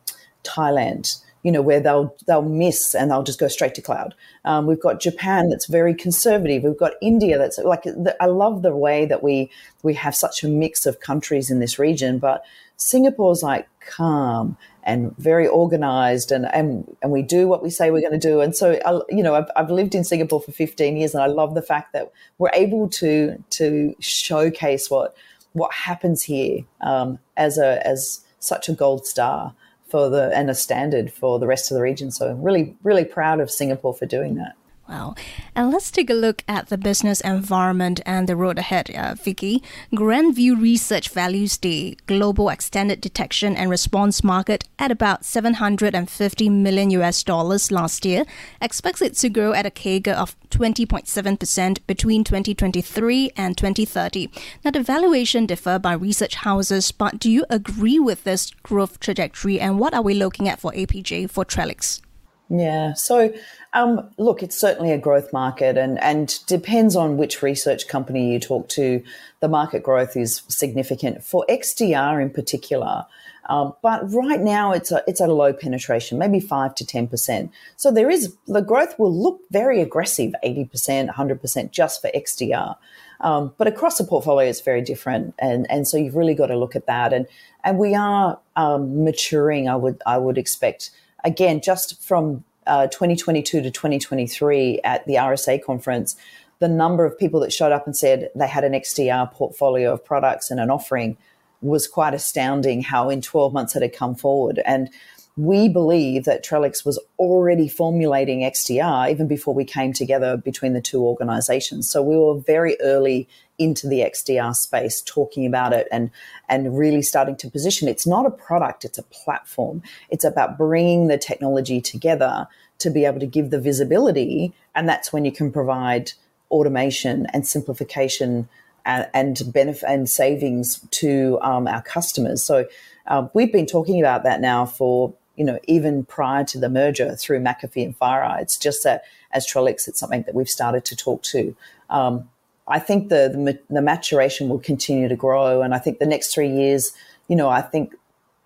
Thailand. 0.45 1.23
you 1.45 1.53
know, 1.53 1.63
where 1.63 1.81
they'll 1.81 2.15
they'll 2.27 2.43
miss 2.43 2.95
and 2.95 3.11
they'll 3.11 3.23
just 3.23 3.39
go 3.39 3.49
straight 3.49 3.75
to 3.77 3.83
cloud. 3.83 4.15
Um, 4.45 4.67
we've 4.67 4.81
got 4.81 5.01
Japan 5.01 5.49
that's 5.49 5.67
very 5.67 5.95
conservative. 5.95 6.65
We've 6.65 6.77
got 6.77 6.93
India 7.01 7.39
that's 7.39 7.59
like 7.59 7.85
I 8.21 8.27
love 8.27 8.63
the 8.63 8.75
way 8.77 9.07
that 9.07 9.23
we 9.23 9.51
we 9.83 9.95
have 9.95 10.15
such 10.15 10.43
a 10.43 10.49
mix 10.49 10.85
of 10.85 11.01
countries 11.01 11.51
in 11.51 11.61
this 11.61 11.79
region. 11.79 12.19
But 12.19 12.45
Singapore's 12.77 13.43
like 13.43 13.69
calm 13.81 14.57
and 14.89 15.15
very 15.19 15.47
organized 15.47 16.33
and, 16.33 16.47
and, 16.47 16.97
and 17.03 17.13
we 17.13 17.21
do 17.21 17.47
what 17.47 17.63
we 17.63 17.69
say 17.69 17.91
we're 17.91 18.01
going 18.01 18.19
to 18.19 18.29
do. 18.29 18.41
And 18.41 18.57
so, 18.57 18.81
you 19.11 19.23
know, 19.23 19.35
I've, 19.35 19.51
I've 19.55 19.71
lived 19.71 19.95
in 19.95 20.03
Singapore 20.03 20.41
for 20.41 20.51
15 20.51 20.97
years 20.97 21.13
and 21.13 21.23
I 21.23 21.27
love 21.27 21.55
the 21.55 21.61
fact 21.61 21.93
that 21.93 22.11
we're 22.39 22.51
able 22.55 22.89
to, 22.89 23.37
to 23.51 23.95
showcase 24.01 24.91
what, 24.91 25.15
what 25.53 25.75
happens 25.75 26.23
here 26.23 26.65
um, 26.81 27.19
as 27.37 27.59
a, 27.59 27.87
as 27.87 28.25
such 28.41 28.71
a 28.71 28.73
gold 28.73 29.07
star 29.07 29.55
for 29.91 30.09
the, 30.09 30.35
and 30.35 30.49
a 30.49 30.55
standard 30.55 31.13
for 31.13 31.39
the 31.39 31.47
rest 31.47 31.71
of 31.71 31.75
the 31.75 31.83
region. 31.83 32.11
So 32.11 32.31
I'm 32.31 32.41
really, 32.41 32.75
really 32.83 33.05
proud 33.05 33.41
of 33.41 33.51
Singapore 33.51 33.93
for 33.93 34.07
doing 34.07 34.37
that. 34.37 34.57
Wow. 34.89 35.17
And 35.55 35.71
let's 35.71 35.91
take 35.91 36.09
a 36.09 36.15
look 36.15 36.43
at 36.49 36.69
the 36.69 36.79
business 36.79 37.21
environment 37.21 38.01
and 38.07 38.27
the 38.27 38.37
road 38.37 38.59
ahead, 38.59 38.89
uh, 38.97 39.15
Vicki. 39.15 39.63
Grandview 39.93 40.59
Research 40.59 41.11
values 41.11 41.59
the 41.59 41.99
global 42.07 42.49
extended 42.49 43.03
detection 43.03 43.55
and 43.55 43.69
response 43.69 44.25
market 44.25 44.65
at 44.79 44.91
about 44.91 45.27
750 45.27 46.49
million 46.49 46.91
US 46.93 47.23
dollars 47.23 47.71
last 47.71 48.07
year, 48.07 48.25
expects 48.63 49.03
it 49.03 49.15
to 49.17 49.29
grow 49.29 49.53
at 49.53 49.67
a 49.67 49.71
CAGR 49.71 50.15
of 50.15 50.37
20.7% 50.49 51.79
between 51.87 52.25
2023 52.25 53.33
and 53.37 53.59
2030. 53.59 54.31
Now, 54.65 54.71
the 54.71 54.83
valuation 54.83 55.45
differ 55.45 55.79
by 55.79 55.93
research 55.93 56.37
houses, 56.37 56.93
but 56.93 57.19
do 57.19 57.31
you 57.31 57.45
agree 57.51 57.99
with 57.99 58.25
this 58.25 58.53
growth 58.63 59.01
trajectory 59.01 59.61
and 59.61 59.79
what 59.79 59.93
are 59.93 60.03
we 60.03 60.15
looking 60.15 60.49
at 60.49 60.61
for 60.61 60.73
APJ 60.73 61.29
for 61.31 61.45
Trellix? 61.45 62.01
Yeah. 62.49 62.95
So, 62.95 63.33
um, 63.75 64.09
look, 64.17 64.43
it's 64.43 64.57
certainly 64.57 64.93
a 64.93 64.99
growth 64.99 65.33
market, 65.33 65.77
and 65.77 66.03
and 66.03 66.39
depends 66.47 66.97
on 66.97 67.17
which 67.17 67.43
research 67.43 67.87
company 67.89 68.33
you 68.33 68.41
talk 68.41 68.69
to. 68.71 69.03
The 69.41 69.49
market 69.49 69.83
growth 69.83 70.17
is 70.17 70.43
significant 70.49 71.23
for 71.23 71.45
XDR 71.49 72.21
in 72.23 72.31
particular. 72.31 73.07
Um, 73.49 73.73
but 73.83 74.13
right 74.13 74.41
now, 74.41 74.73
it's 74.73 74.93
a, 74.93 75.03
it's 75.07 75.23
at 75.23 75.31
a 75.31 75.35
low 75.35 75.53
penetration, 75.55 76.19
maybe 76.19 76.41
five 76.41 76.75
to 76.77 76.87
ten 76.87 77.09
percent. 77.09 77.51
So 77.77 77.91
there 77.91 78.11
is 78.11 78.35
the 78.47 78.61
growth 78.61 78.99
will 78.99 79.15
look 79.15 79.41
very 79.51 79.81
aggressive, 79.83 80.35
eighty 80.43 80.65
percent, 80.65 81.11
hundred 81.11 81.41
percent, 81.41 81.73
just 81.73 82.01
for 82.01 82.11
XDR. 82.15 82.77
Um, 83.21 83.53
but 83.59 83.67
across 83.67 83.99
the 83.99 84.05
portfolio, 84.05 84.49
it's 84.49 84.61
very 84.61 84.81
different, 84.81 85.35
and 85.39 85.71
and 85.71 85.87
so 85.87 85.99
you've 85.99 86.17
really 86.17 86.35
got 86.35 86.47
to 86.47 86.57
look 86.57 86.75
at 86.75 86.87
that. 86.87 87.13
And 87.13 87.27
and 87.65 87.79
we 87.79 87.95
are 87.95 88.39
um, 88.57 89.05
maturing. 89.05 89.69
I 89.69 89.77
would 89.77 90.01
I 90.07 90.17
would 90.17 90.39
expect 90.39 90.91
again, 91.25 91.61
just 91.63 92.03
from 92.03 92.45
uh, 92.69 92.87
2022 92.87 93.63
to 93.63 93.71
2023 93.71 94.81
at 94.85 95.05
the 95.07 95.15
RSA 95.15 95.63
conference, 95.63 96.17
the 96.61 96.69
number 96.69 97.05
of 97.05 97.19
people 97.19 97.41
that 97.41 97.53
showed 97.53 97.73
up 97.73 97.87
and 97.87 97.97
said 97.97 98.31
they 98.35 98.47
had 98.47 98.65
an 98.65 98.73
XDR 98.73 99.33
portfolio 99.33 99.93
of 99.93 100.05
products 100.05 100.51
and 100.51 100.61
an 100.61 100.71
offering 100.71 101.17
was 101.61 101.89
quite 101.89 102.15
astounding 102.15 102.83
how 102.83 103.11
in 103.11 103.21
12 103.21 103.53
months 103.53 103.75
it 103.75 103.83
had 103.83 103.93
come 103.93 104.15
forward. 104.15 104.61
And 104.65 104.91
we 105.39 105.69
believe 105.69 106.25
that 106.25 106.45
Trellix 106.45 106.85
was 106.85 107.01
already 107.17 107.69
formulating 107.69 108.41
XDR 108.41 109.09
even 109.09 109.29
before 109.29 109.55
we 109.55 109.65
came 109.65 109.93
together 109.93 110.37
between 110.37 110.73
the 110.73 110.81
two 110.81 111.01
organizations. 111.01 111.89
So 111.89 112.03
we 112.03 112.17
were 112.17 112.41
very 112.41 112.77
early 112.81 113.29
into 113.57 113.87
the 113.87 114.01
XDR 114.01 114.53
space, 114.55 115.01
talking 115.01 115.47
about 115.47 115.73
it 115.73 115.87
and, 115.93 116.11
and 116.49 116.77
really 116.77 117.03
starting 117.03 117.37
to 117.37 117.49
position. 117.49 117.87
It's 117.87 118.07
not 118.07 118.27
a 118.27 118.31
product, 118.31 118.85
it's 118.85 118.99
a 118.99 119.05
platform. 119.05 119.81
It's 120.11 120.25
about 120.25 120.59
bringing 120.59 121.07
the 121.07 121.19
technology 121.19 121.81
together 121.81 122.49
to 122.81 122.91
be 122.91 123.05
able 123.05 123.21
to 123.21 123.27
give 123.27 123.51
the 123.51 123.61
visibility. 123.61 124.53
And 124.75 124.89
that's 124.89 125.13
when 125.13 125.25
you 125.25 125.31
can 125.31 125.53
provide 125.53 126.13
automation 126.51 127.27
and 127.33 127.47
simplification 127.47 128.49
and, 128.85 129.09
and 129.15 129.53
benefit 129.53 129.89
and 129.89 130.11
savings 130.11 130.81
to 130.91 131.39
um, 131.43 131.69
our 131.69 131.83
customers. 131.83 132.43
So 132.43 132.67
uh, 133.07 133.29
we've 133.35 133.53
been 133.53 133.67
talking 133.67 134.01
about 134.01 134.25
that 134.25 134.41
now 134.41 134.67
for 134.67 135.15
you 135.39 135.45
know, 135.45 135.59
even 135.77 136.05
prior 136.05 136.45
to 136.45 136.59
the 136.59 136.69
merger 136.69 137.15
through 137.15 137.41
McAfee 137.41 137.85
and 137.85 137.99
FireEye. 137.99 138.43
It's 138.43 138.59
just 138.59 138.81
that 138.85 139.05
as 139.31 139.47
Trellix, 139.47 139.89
it's 139.89 140.01
something 140.01 140.25
that 140.25 140.35
we've 140.35 140.49
started 140.59 140.85
to 140.87 140.97
talk 140.97 141.23
to. 141.35 141.55
Um, 141.89 142.29
I 142.67 142.79
think 142.79 143.09
the, 143.09 143.23
the, 143.33 143.75
the 143.75 143.81
maturation 143.81 144.49
will 144.51 144.59
continue 144.59 145.09
to 145.09 145.17
grow, 145.17 145.63
and 145.63 145.73
I 145.75 145.79
think 145.79 145.99
the 145.99 146.07
next 146.15 146.35
three 146.35 146.51
years, 146.51 146.93
you 147.29 147.37
know, 147.37 147.49
I 147.49 147.63
think 147.63 147.95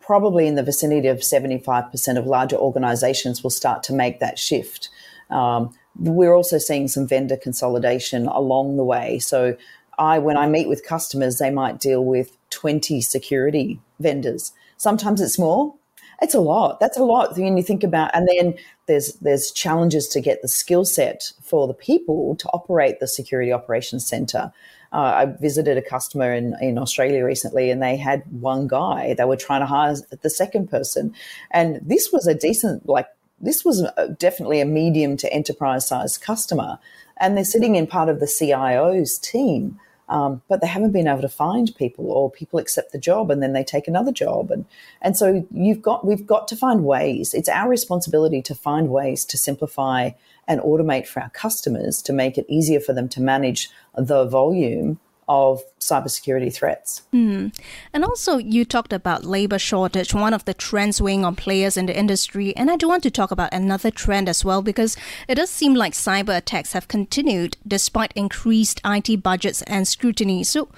probably 0.00 0.46
in 0.46 0.54
the 0.54 0.62
vicinity 0.62 1.08
of 1.08 1.24
seventy 1.24 1.58
five 1.58 1.90
percent 1.90 2.18
of 2.18 2.26
larger 2.26 2.56
organisations 2.56 3.42
will 3.42 3.50
start 3.50 3.82
to 3.84 3.92
make 3.92 4.20
that 4.20 4.38
shift. 4.38 4.90
Um, 5.30 5.74
we're 5.98 6.34
also 6.34 6.58
seeing 6.58 6.88
some 6.88 7.08
vendor 7.08 7.36
consolidation 7.36 8.26
along 8.26 8.76
the 8.76 8.84
way. 8.84 9.18
So, 9.18 9.56
I 9.98 10.18
when 10.18 10.36
I 10.36 10.46
meet 10.46 10.68
with 10.68 10.86
customers, 10.94 11.38
they 11.38 11.50
might 11.50 11.80
deal 11.80 12.04
with 12.04 12.28
twenty 12.50 13.00
security 13.00 13.80
vendors. 13.98 14.52
Sometimes 14.76 15.20
it's 15.20 15.38
more, 15.38 15.74
it's 16.20 16.34
a 16.34 16.40
lot. 16.40 16.80
That's 16.80 16.98
a 16.98 17.04
lot 17.04 17.36
when 17.36 17.56
you 17.56 17.62
think 17.62 17.82
about. 17.82 18.10
And 18.14 18.28
then 18.28 18.54
there's 18.86 19.14
there's 19.14 19.50
challenges 19.50 20.08
to 20.08 20.20
get 20.20 20.42
the 20.42 20.48
skill 20.48 20.84
set 20.84 21.32
for 21.42 21.66
the 21.66 21.74
people 21.74 22.36
to 22.36 22.48
operate 22.48 23.00
the 23.00 23.08
security 23.08 23.52
operations 23.52 24.06
center. 24.06 24.52
Uh, 24.92 24.96
I 24.96 25.24
visited 25.40 25.78
a 25.78 25.82
customer 25.82 26.34
in, 26.34 26.54
in 26.60 26.76
Australia 26.76 27.24
recently, 27.24 27.70
and 27.70 27.82
they 27.82 27.96
had 27.96 28.22
one 28.30 28.68
guy. 28.68 29.14
They 29.14 29.24
were 29.24 29.36
trying 29.36 29.60
to 29.60 29.66
hire 29.66 29.96
the 30.20 30.30
second 30.30 30.70
person, 30.70 31.14
and 31.50 31.80
this 31.82 32.10
was 32.12 32.26
a 32.26 32.34
decent 32.34 32.86
like 32.86 33.06
this 33.40 33.64
was 33.64 33.86
definitely 34.18 34.60
a 34.60 34.66
medium 34.66 35.16
to 35.16 35.32
enterprise 35.32 35.88
size 35.88 36.18
customer, 36.18 36.78
and 37.16 37.36
they're 37.36 37.44
sitting 37.44 37.76
in 37.76 37.86
part 37.86 38.08
of 38.08 38.20
the 38.20 38.26
CIO's 38.26 39.18
team 39.18 39.80
um, 40.08 40.42
but 40.48 40.60
they 40.60 40.66
haven't 40.66 40.92
been 40.92 41.08
able 41.08 41.22
to 41.22 41.28
find 41.28 41.74
people, 41.76 42.10
or 42.10 42.30
people 42.30 42.58
accept 42.58 42.92
the 42.92 42.98
job 42.98 43.30
and 43.30 43.42
then 43.42 43.52
they 43.52 43.64
take 43.64 43.88
another 43.88 44.12
job, 44.12 44.50
and 44.50 44.64
and 45.00 45.16
so 45.16 45.46
you've 45.52 45.82
got 45.82 46.06
we've 46.06 46.26
got 46.26 46.48
to 46.48 46.56
find 46.56 46.84
ways. 46.84 47.34
It's 47.34 47.48
our 47.48 47.68
responsibility 47.68 48.42
to 48.42 48.54
find 48.54 48.88
ways 48.88 49.24
to 49.26 49.38
simplify 49.38 50.10
and 50.48 50.60
automate 50.60 51.06
for 51.06 51.22
our 51.22 51.30
customers 51.30 52.02
to 52.02 52.12
make 52.12 52.36
it 52.36 52.46
easier 52.48 52.80
for 52.80 52.92
them 52.92 53.08
to 53.10 53.20
manage 53.20 53.70
the 53.96 54.24
volume 54.24 54.98
of 55.28 55.62
cybersecurity 55.80 56.52
threats. 56.52 57.02
Mm. 57.12 57.56
And 57.92 58.04
also, 58.04 58.38
you 58.38 58.64
talked 58.64 58.92
about 58.92 59.24
labor 59.24 59.58
shortage, 59.58 60.14
one 60.14 60.34
of 60.34 60.44
the 60.44 60.54
trends 60.54 61.00
weighing 61.00 61.24
on 61.24 61.36
players 61.36 61.76
in 61.76 61.86
the 61.86 61.96
industry. 61.96 62.56
And 62.56 62.70
I 62.70 62.76
do 62.76 62.88
want 62.88 63.02
to 63.04 63.10
talk 63.10 63.30
about 63.30 63.52
another 63.52 63.90
trend 63.90 64.28
as 64.28 64.44
well, 64.44 64.62
because 64.62 64.96
it 65.28 65.36
does 65.36 65.50
seem 65.50 65.74
like 65.74 65.92
cyber 65.92 66.36
attacks 66.36 66.72
have 66.72 66.88
continued 66.88 67.56
despite 67.66 68.12
increased 68.14 68.80
IT 68.84 69.22
budgets 69.22 69.62
and 69.62 69.86
scrutiny. 69.86 70.44
So, 70.44 70.68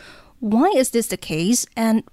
why 0.40 0.72
is 0.76 0.90
this 0.90 1.07
the 1.07 1.16
case? 1.16 1.66
And 1.76 2.04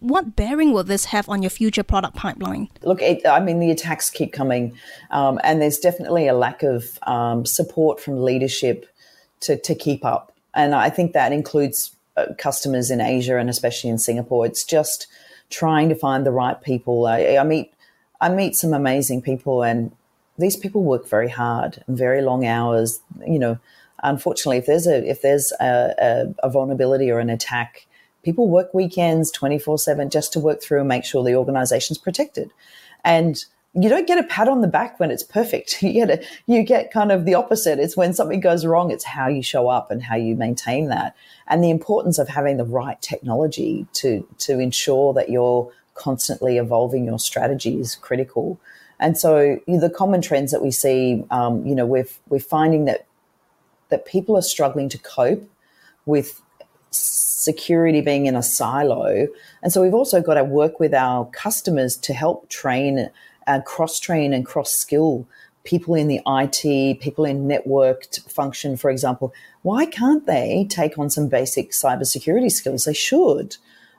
what 0.00 0.34
bearing 0.34 0.72
will 0.72 0.84
this 0.84 1.06
have 1.06 1.28
on 1.28 1.42
your 1.42 1.50
future 1.50 1.82
product 1.82 2.16
pipeline? 2.16 2.68
Look, 2.82 3.00
it, 3.02 3.26
I 3.26 3.40
mean, 3.40 3.60
the 3.60 3.70
attacks 3.70 4.10
keep 4.10 4.32
coming, 4.32 4.74
um, 5.10 5.38
and 5.44 5.60
there's 5.62 5.78
definitely 5.78 6.26
a 6.26 6.34
lack 6.34 6.62
of 6.62 6.98
um, 7.02 7.46
support 7.46 8.00
from 8.00 8.22
leadership 8.22 8.86
to, 9.40 9.56
to 9.56 9.74
keep 9.74 10.04
up 10.04 10.30
and 10.54 10.74
I 10.74 10.90
think 10.90 11.12
that 11.12 11.32
includes 11.32 11.94
uh, 12.16 12.26
customers 12.38 12.90
in 12.90 13.00
Asia 13.00 13.38
and 13.38 13.48
especially 13.48 13.90
in 13.90 13.98
Singapore. 13.98 14.46
It's 14.46 14.64
just 14.64 15.06
trying 15.50 15.88
to 15.88 15.94
find 15.94 16.24
the 16.24 16.32
right 16.32 16.60
people. 16.62 17.06
I, 17.06 17.36
I 17.36 17.44
meet 17.44 17.72
I 18.20 18.28
meet 18.28 18.54
some 18.54 18.74
amazing 18.74 19.22
people, 19.22 19.62
and 19.62 19.92
these 20.38 20.56
people 20.56 20.84
work 20.84 21.08
very 21.08 21.28
hard 21.28 21.82
very 21.88 22.22
long 22.22 22.46
hours. 22.46 23.00
You 23.26 23.38
know, 23.38 23.58
unfortunately, 24.02 24.58
if 24.58 24.66
there's 24.66 24.86
a 24.86 25.08
if 25.08 25.22
there's 25.22 25.52
a, 25.60 25.94
a, 25.98 26.46
a 26.46 26.50
vulnerability 26.50 27.10
or 27.10 27.18
an 27.18 27.30
attack, 27.30 27.86
people 28.22 28.48
work 28.48 28.72
weekends 28.74 29.30
twenty 29.30 29.58
four 29.58 29.78
seven 29.78 30.10
just 30.10 30.32
to 30.32 30.40
work 30.40 30.62
through 30.62 30.80
and 30.80 30.88
make 30.88 31.04
sure 31.04 31.24
the 31.24 31.34
organization's 31.36 31.98
protected. 31.98 32.50
And 33.04 33.44
you 33.74 33.88
don't 33.88 34.06
get 34.06 34.18
a 34.18 34.24
pat 34.24 34.48
on 34.48 34.62
the 34.62 34.68
back 34.68 34.98
when 34.98 35.10
it's 35.10 35.22
perfect. 35.22 35.82
You 35.90 36.06
get 36.06 36.10
a, 36.10 36.26
you 36.46 36.62
get 36.62 36.92
kind 36.92 37.12
of 37.12 37.24
the 37.24 37.34
opposite. 37.34 37.78
It's 37.78 37.96
when 37.96 38.12
something 38.14 38.40
goes 38.40 38.66
wrong, 38.66 38.90
it's 38.90 39.04
how 39.04 39.28
you 39.28 39.42
show 39.42 39.68
up 39.68 39.90
and 39.90 40.02
how 40.02 40.16
you 40.16 40.34
maintain 40.34 40.88
that. 40.88 41.16
And 41.46 41.62
the 41.62 41.70
importance 41.70 42.18
of 42.18 42.28
having 42.28 42.56
the 42.56 42.64
right 42.64 43.00
technology 43.00 43.86
to 43.94 44.26
to 44.38 44.58
ensure 44.58 45.12
that 45.14 45.30
you're 45.30 45.72
constantly 45.94 46.58
evolving 46.58 47.04
your 47.04 47.18
strategy 47.18 47.78
is 47.78 47.94
critical. 47.94 48.60
And 48.98 49.16
so 49.16 49.58
you 49.66 49.78
the 49.78 49.90
common 49.90 50.20
trends 50.20 50.50
that 50.52 50.62
we 50.62 50.70
see, 50.70 51.24
um, 51.30 51.64
you 51.66 51.74
know, 51.74 51.86
we're 51.86 52.08
we're 52.28 52.40
finding 52.40 52.86
that 52.86 53.06
that 53.88 54.04
people 54.04 54.36
are 54.36 54.42
struggling 54.42 54.88
to 54.88 54.98
cope 54.98 55.48
with 56.06 56.40
security 56.90 58.00
being 58.00 58.26
in 58.26 58.36
a 58.36 58.42
silo. 58.42 59.28
And 59.62 59.72
so 59.72 59.82
we've 59.82 59.94
also 59.94 60.20
got 60.20 60.34
to 60.34 60.44
work 60.44 60.80
with 60.80 60.92
our 60.92 61.26
customers 61.26 61.96
to 61.98 62.12
help 62.12 62.48
train 62.48 63.10
uh, 63.46 63.60
cross 63.60 63.98
train 63.98 64.32
and 64.32 64.46
cross 64.46 64.72
skill 64.72 65.26
people 65.64 65.94
in 65.94 66.08
the 66.08 66.20
IT, 66.26 67.00
people 67.00 67.24
in 67.24 67.46
networked 67.46 68.30
function, 68.30 68.76
for 68.76 68.90
example. 68.90 69.32
Why 69.62 69.86
can't 69.86 70.26
they 70.26 70.66
take 70.70 70.98
on 70.98 71.10
some 71.10 71.28
basic 71.28 71.72
cybersecurity 71.72 72.50
skills? 72.50 72.84
They 72.84 72.94
should. 72.94 73.56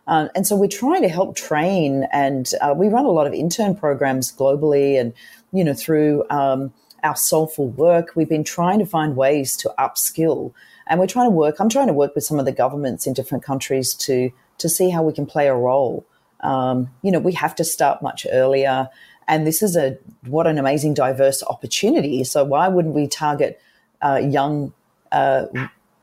Uh, 0.08 0.28
and 0.36 0.48
so 0.48 0.56
we're 0.56 0.68
trying 0.68 1.04
to 1.04 1.10
help 1.10 1.36
train, 1.36 2.08
and 2.12 2.52
uh, 2.62 2.74
we 2.76 2.88
run 2.88 3.06
a 3.06 3.12
lot 3.12 3.28
of 3.28 3.34
intern 3.34 3.76
programs 3.76 4.32
globally, 4.36 5.00
and 5.00 5.14
you 5.52 5.64
know 5.64 5.74
through 5.74 6.24
um, 6.30 6.74
our 7.04 7.16
soulful 7.16 7.70
work, 7.70 8.14
we've 8.16 8.30
been 8.30 8.44
trying 8.44 8.80
to 8.80 8.86
find 8.86 9.16
ways 9.16 9.56
to 9.58 9.72
upskill, 9.78 10.54
and 10.88 11.00
we're 11.00 11.08
trying 11.08 11.28
to 11.28 11.36
work. 11.36 11.56
I'm 11.60 11.70
trying 11.70 11.88
to 11.88 11.94
work 11.94 12.16
with 12.16 12.24
some 12.24 12.40
of 12.40 12.46
the 12.46 12.52
governments 12.52 13.06
in 13.06 13.14
different 13.14 13.44
countries 13.44 13.94
to 13.96 14.32
to 14.58 14.68
see 14.68 14.90
how 14.90 15.04
we 15.04 15.14
can 15.14 15.28
play 15.28 15.48
a 15.48 15.56
role. 15.56 16.06
Um, 16.42 16.90
you 17.04 17.12
know, 17.12 17.20
we 17.20 17.34
have 17.34 17.56
to 17.56 17.64
start 17.64 18.02
much 18.02 18.26
earlier, 18.32 18.90
and 19.28 19.48
this 19.48 19.62
is 19.62 19.76
a 19.76 19.98
what 20.26 20.48
an 20.48 20.58
amazing 20.58 20.94
diverse 20.94 21.44
opportunity. 21.44 22.24
So 22.24 22.44
why 22.44 22.68
wouldn't 22.68 22.96
we 22.96 23.08
target 23.08 23.62
uh, 24.02 24.22
young 24.24 24.74
uh, 25.12 25.46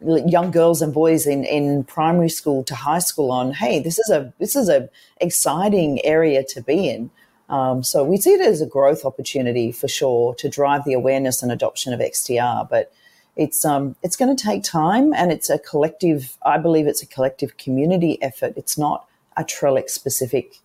young 0.00 0.50
girls 0.50 0.80
and 0.80 0.94
boys 0.94 1.26
in, 1.26 1.44
in 1.44 1.84
primary 1.84 2.28
school 2.28 2.62
to 2.64 2.74
high 2.74 3.00
school 3.00 3.32
on, 3.32 3.52
hey, 3.52 3.80
this 3.80 3.98
is 3.98 4.10
a 4.10 4.32
this 4.38 4.54
is 4.54 4.68
a 4.68 4.88
exciting 5.20 6.04
area 6.04 6.44
to 6.44 6.62
be 6.62 6.88
in. 6.88 7.10
Um, 7.48 7.82
so 7.82 8.04
we 8.04 8.18
see 8.18 8.32
it 8.32 8.40
as 8.40 8.60
a 8.60 8.66
growth 8.66 9.04
opportunity 9.04 9.72
for 9.72 9.88
sure 9.88 10.34
to 10.34 10.48
drive 10.48 10.84
the 10.84 10.92
awareness 10.92 11.42
and 11.42 11.50
adoption 11.50 11.94
of 11.94 12.00
XDR, 12.00 12.68
but 12.68 12.92
it's 13.36 13.64
um, 13.64 13.96
it's 14.02 14.16
going 14.16 14.34
to 14.34 14.42
take 14.42 14.62
time 14.62 15.12
and 15.14 15.32
it's 15.32 15.48
a 15.48 15.58
collective. 15.58 16.36
I 16.44 16.58
believe 16.58 16.86
it's 16.86 17.02
a 17.02 17.06
collective 17.06 17.56
community 17.56 18.20
effort. 18.22 18.54
It's 18.56 18.76
not 18.76 19.06
a 19.36 19.44
Trellix 19.44 19.90
specific. 19.90 20.60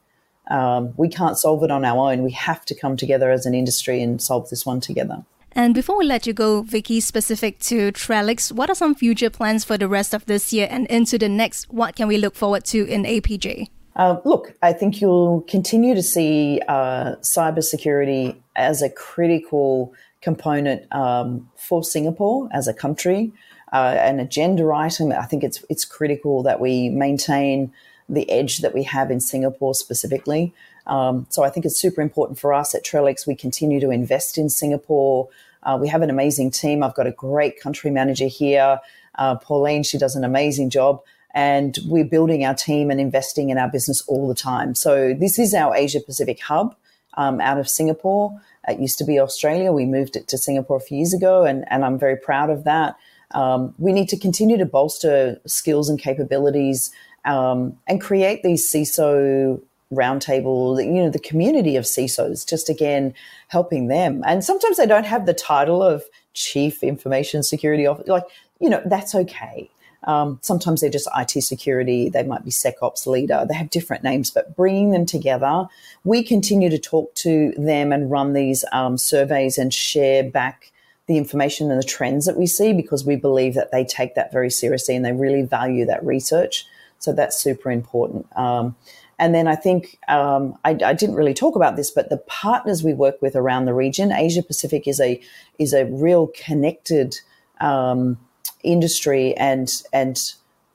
Um, 0.49 0.93
we 0.97 1.07
can't 1.09 1.37
solve 1.37 1.63
it 1.63 1.71
on 1.71 1.85
our 1.85 2.11
own. 2.11 2.23
We 2.23 2.31
have 2.31 2.65
to 2.65 2.75
come 2.75 2.97
together 2.97 3.31
as 3.31 3.45
an 3.45 3.53
industry 3.53 4.01
and 4.01 4.21
solve 4.21 4.49
this 4.49 4.65
one 4.65 4.81
together. 4.81 5.23
And 5.55 5.75
before 5.75 5.97
we 5.97 6.05
let 6.05 6.25
you 6.25 6.33
go, 6.33 6.63
Vicki, 6.63 6.99
specific 6.99 7.59
to 7.59 7.91
Trellix, 7.91 8.51
what 8.51 8.69
are 8.69 8.75
some 8.75 8.95
future 8.95 9.29
plans 9.29 9.63
for 9.63 9.77
the 9.77 9.87
rest 9.87 10.13
of 10.13 10.25
this 10.25 10.51
year 10.51 10.67
and 10.69 10.87
into 10.87 11.17
the 11.17 11.29
next? 11.29 11.71
What 11.71 11.95
can 11.95 12.07
we 12.07 12.17
look 12.17 12.35
forward 12.35 12.65
to 12.65 12.85
in 12.85 13.03
APJ? 13.03 13.69
Uh, 13.95 14.17
look, 14.25 14.53
I 14.63 14.73
think 14.73 14.99
you'll 14.99 15.41
continue 15.41 15.93
to 15.93 16.01
see 16.01 16.59
uh, 16.67 17.15
cybersecurity 17.17 18.35
as 18.55 18.81
a 18.81 18.89
critical 18.89 19.93
component 20.21 20.91
um, 20.91 21.49
for 21.55 21.83
Singapore 21.83 22.49
as 22.51 22.67
a 22.67 22.73
country, 22.73 23.31
uh, 23.71 23.95
an 23.99 24.19
agenda 24.19 24.67
item. 24.73 25.11
I 25.11 25.25
think 25.25 25.43
it's 25.43 25.63
it's 25.69 25.85
critical 25.85 26.41
that 26.43 26.59
we 26.59 26.89
maintain 26.89 27.71
the 28.09 28.29
edge 28.29 28.59
that 28.59 28.73
we 28.73 28.83
have 28.83 29.11
in 29.11 29.19
Singapore 29.19 29.73
specifically. 29.73 30.53
Um, 30.87 31.25
so 31.29 31.43
I 31.43 31.49
think 31.49 31.65
it's 31.65 31.79
super 31.79 32.01
important 32.01 32.39
for 32.39 32.53
us 32.53 32.75
at 32.75 32.83
Trellix. 32.83 33.25
We 33.25 33.35
continue 33.35 33.79
to 33.79 33.89
invest 33.89 34.37
in 34.37 34.49
Singapore. 34.49 35.29
Uh, 35.63 35.77
we 35.79 35.87
have 35.87 36.01
an 36.01 36.09
amazing 36.09 36.51
team. 36.51 36.83
I've 36.83 36.95
got 36.95 37.07
a 37.07 37.11
great 37.11 37.59
country 37.59 37.89
manager 37.89 38.27
here, 38.27 38.79
uh, 39.15 39.35
Pauline. 39.35 39.83
She 39.83 39.97
does 39.97 40.15
an 40.15 40.23
amazing 40.23 40.69
job. 40.69 41.01
And 41.33 41.79
we're 41.87 42.05
building 42.05 42.45
our 42.45 42.53
team 42.53 42.91
and 42.91 42.99
investing 42.99 43.49
in 43.49 43.57
our 43.57 43.69
business 43.69 44.03
all 44.07 44.27
the 44.27 44.35
time. 44.35 44.75
So 44.75 45.15
this 45.17 45.39
is 45.39 45.53
our 45.53 45.75
Asia 45.75 45.99
Pacific 45.99 46.39
hub 46.41 46.75
um, 47.15 47.41
out 47.41 47.57
of 47.57 47.67
Singapore. 47.67 48.39
It 48.67 48.79
used 48.79 48.97
to 48.99 49.03
be 49.03 49.19
Australia. 49.19 49.71
We 49.71 49.85
moved 49.85 50.15
it 50.15 50.27
to 50.27 50.37
Singapore 50.37 50.77
a 50.77 50.79
few 50.79 50.97
years 50.97 51.13
ago, 51.13 51.43
and, 51.43 51.65
and 51.71 51.83
I'm 51.83 51.97
very 51.97 52.17
proud 52.17 52.49
of 52.49 52.65
that. 52.65 52.95
Um, 53.31 53.73
we 53.79 53.93
need 53.93 54.09
to 54.09 54.17
continue 54.17 54.57
to 54.57 54.65
bolster 54.65 55.41
skills 55.47 55.89
and 55.89 55.99
capabilities 55.99 56.91
um, 57.25 57.77
and 57.87 58.01
create 58.01 58.43
these 58.43 58.71
CISO 58.71 59.61
roundtable, 59.91 60.83
you 60.83 61.03
know, 61.03 61.09
the 61.09 61.19
community 61.19 61.75
of 61.75 61.85
CISOs, 61.85 62.47
just 62.47 62.69
again 62.69 63.13
helping 63.47 63.87
them. 63.87 64.23
And 64.25 64.43
sometimes 64.43 64.77
they 64.77 64.85
don't 64.85 65.05
have 65.05 65.25
the 65.25 65.33
title 65.33 65.83
of 65.83 66.03
chief 66.33 66.83
information 66.83 67.43
security 67.43 67.85
officer. 67.85 68.11
Like, 68.11 68.25
you 68.59 68.69
know, 68.69 68.81
that's 68.85 69.13
okay. 69.13 69.69
Um, 70.05 70.39
sometimes 70.41 70.81
they're 70.81 70.89
just 70.89 71.07
IT 71.17 71.41
security. 71.43 72.09
They 72.09 72.23
might 72.23 72.43
be 72.43 72.51
SecOps 72.51 73.07
leader. 73.07 73.45
They 73.47 73.55
have 73.55 73.69
different 73.69 74.03
names, 74.03 74.31
but 74.31 74.55
bringing 74.55 74.91
them 74.91 75.05
together, 75.05 75.67
we 76.03 76.23
continue 76.23 76.69
to 76.69 76.79
talk 76.79 77.13
to 77.15 77.53
them 77.57 77.91
and 77.91 78.11
run 78.11 78.33
these 78.33 78.65
um, 78.73 78.97
surveys 78.97 79.57
and 79.57 79.73
share 79.73 80.23
back 80.23 80.71
the 81.07 81.17
information 81.17 81.69
and 81.69 81.81
the 81.81 81.85
trends 81.85 82.25
that 82.25 82.37
we 82.37 82.47
see 82.47 82.73
because 82.73 83.05
we 83.05 83.15
believe 83.15 83.55
that 83.55 83.71
they 83.71 83.83
take 83.83 84.15
that 84.15 84.31
very 84.31 84.49
seriously 84.49 84.95
and 84.95 85.03
they 85.03 85.11
really 85.11 85.41
value 85.41 85.85
that 85.85 86.05
research. 86.05 86.65
So 87.03 87.11
that's 87.11 87.37
super 87.37 87.69
important. 87.69 88.25
Um, 88.37 88.77
and 89.19 89.35
then 89.35 89.45
I 89.45 89.55
think 89.55 89.99
um, 90.07 90.57
I, 90.63 90.71
I, 90.85 90.93
didn't 90.93 91.15
really 91.15 91.33
talk 91.33 91.57
about 91.57 91.75
this, 91.75 91.91
but 91.91 92.09
the 92.09 92.17
partners 92.17 92.81
we 92.81 92.93
work 92.93 93.21
with 93.21 93.35
around 93.35 93.65
the 93.65 93.73
region, 93.73 94.13
Asia 94.13 94.41
Pacific 94.41 94.87
is 94.87 95.01
a 95.01 95.21
is 95.59 95.73
a 95.73 95.85
real 95.85 96.31
connected 96.33 97.17
um, 97.59 98.17
industry 98.63 99.35
and 99.35 99.69
and 99.91 100.17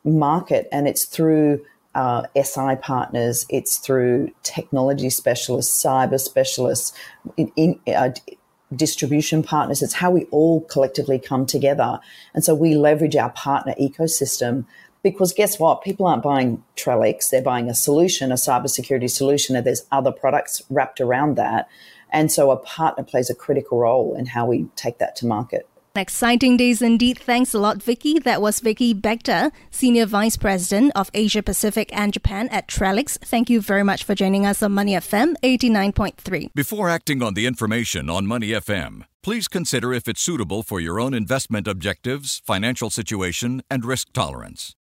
market, 0.05 0.69
and 0.71 0.87
it's 0.87 1.07
through 1.07 1.65
uh, 1.95 2.25
SI 2.41 2.77
partners, 2.77 3.47
it's 3.49 3.79
through 3.79 4.31
technology 4.43 5.09
specialists, 5.09 5.83
cyber 5.83 6.21
specialists, 6.21 6.93
in, 7.39 7.51
in, 7.57 7.81
uh, 7.95 8.11
distribution 8.77 9.43
partners. 9.43 9.81
It's 9.81 9.95
how 9.95 10.11
we 10.11 10.25
all 10.27 10.61
collectively 10.61 11.19
come 11.19 11.47
together, 11.47 12.01
and 12.35 12.45
so 12.45 12.55
we 12.55 12.75
leverage 12.75 13.17
our 13.17 13.31
partner 13.31 13.75
ecosystem 13.81 14.67
because 15.03 15.33
guess 15.33 15.59
what? 15.59 15.83
People 15.83 16.07
aren't 16.07 16.23
buying 16.23 16.63
Trellix, 16.77 17.31
they're 17.31 17.43
buying 17.43 17.69
a 17.69 17.75
solution, 17.75 18.33
a 18.33 18.37
cybersecurity 18.37 19.11
solution, 19.11 19.57
and 19.57 19.67
there's 19.67 19.87
other 19.93 20.13
products 20.13 20.63
wrapped 20.71 21.01
around 21.01 21.37
that. 21.37 21.69
And 22.11 22.33
so 22.33 22.51
a 22.51 22.57
partner 22.57 23.05
plays 23.05 23.31
a 23.31 23.35
critical 23.35 23.79
role 23.79 24.15
in 24.17 24.27
how 24.27 24.47
we 24.47 24.67
take 24.77 24.99
that 24.99 25.17
to 25.17 25.27
market. 25.27 25.69
Exciting 25.99 26.57
days 26.57 26.81
indeed. 26.81 27.19
Thanks 27.19 27.53
a 27.55 27.59
lot, 27.59 27.83
Vicki. 27.83 28.21
That 28.21 28.41
was 28.41 28.61
Vicki 28.61 28.95
Batka, 28.95 29.51
Senior 29.73 30.07
Vice 30.07 30.37
President 30.37 30.93
of 30.95 31.11
Asia 31.13 31.43
Pacific 31.43 31.91
and 31.93 32.13
Japan 32.13 32.49
at 32.51 32.69
Trellix. 32.69 33.19
Thank 33.19 33.51
you 33.51 33.61
very 33.61 33.83
much 33.83 34.05
for 34.05 34.15
joining 34.15 34.47
us 34.47 34.63
on 34.63 34.73
Money 34.73 34.93
FM 34.93 35.35
89.3. 35.43 36.51
Before 36.55 36.89
acting 36.89 37.21
on 37.21 37.35
the 37.35 37.47
information 37.47 38.09
on 38.09 38.27
Money 38.27 38.51
FM, 38.51 39.07
please 39.25 39.49
consider 39.49 39.93
if 39.93 40.07
it's 40.07 40.23
suitable 40.23 40.63
for 40.63 40.79
your 40.79 41.01
own 41.01 41.15
investment 41.15 41.67
objectives, 41.67 42.43
financial 42.47 42.91
situation, 42.91 43.63
and 43.69 43.85
risk 43.85 44.13
tolerance. 44.13 44.77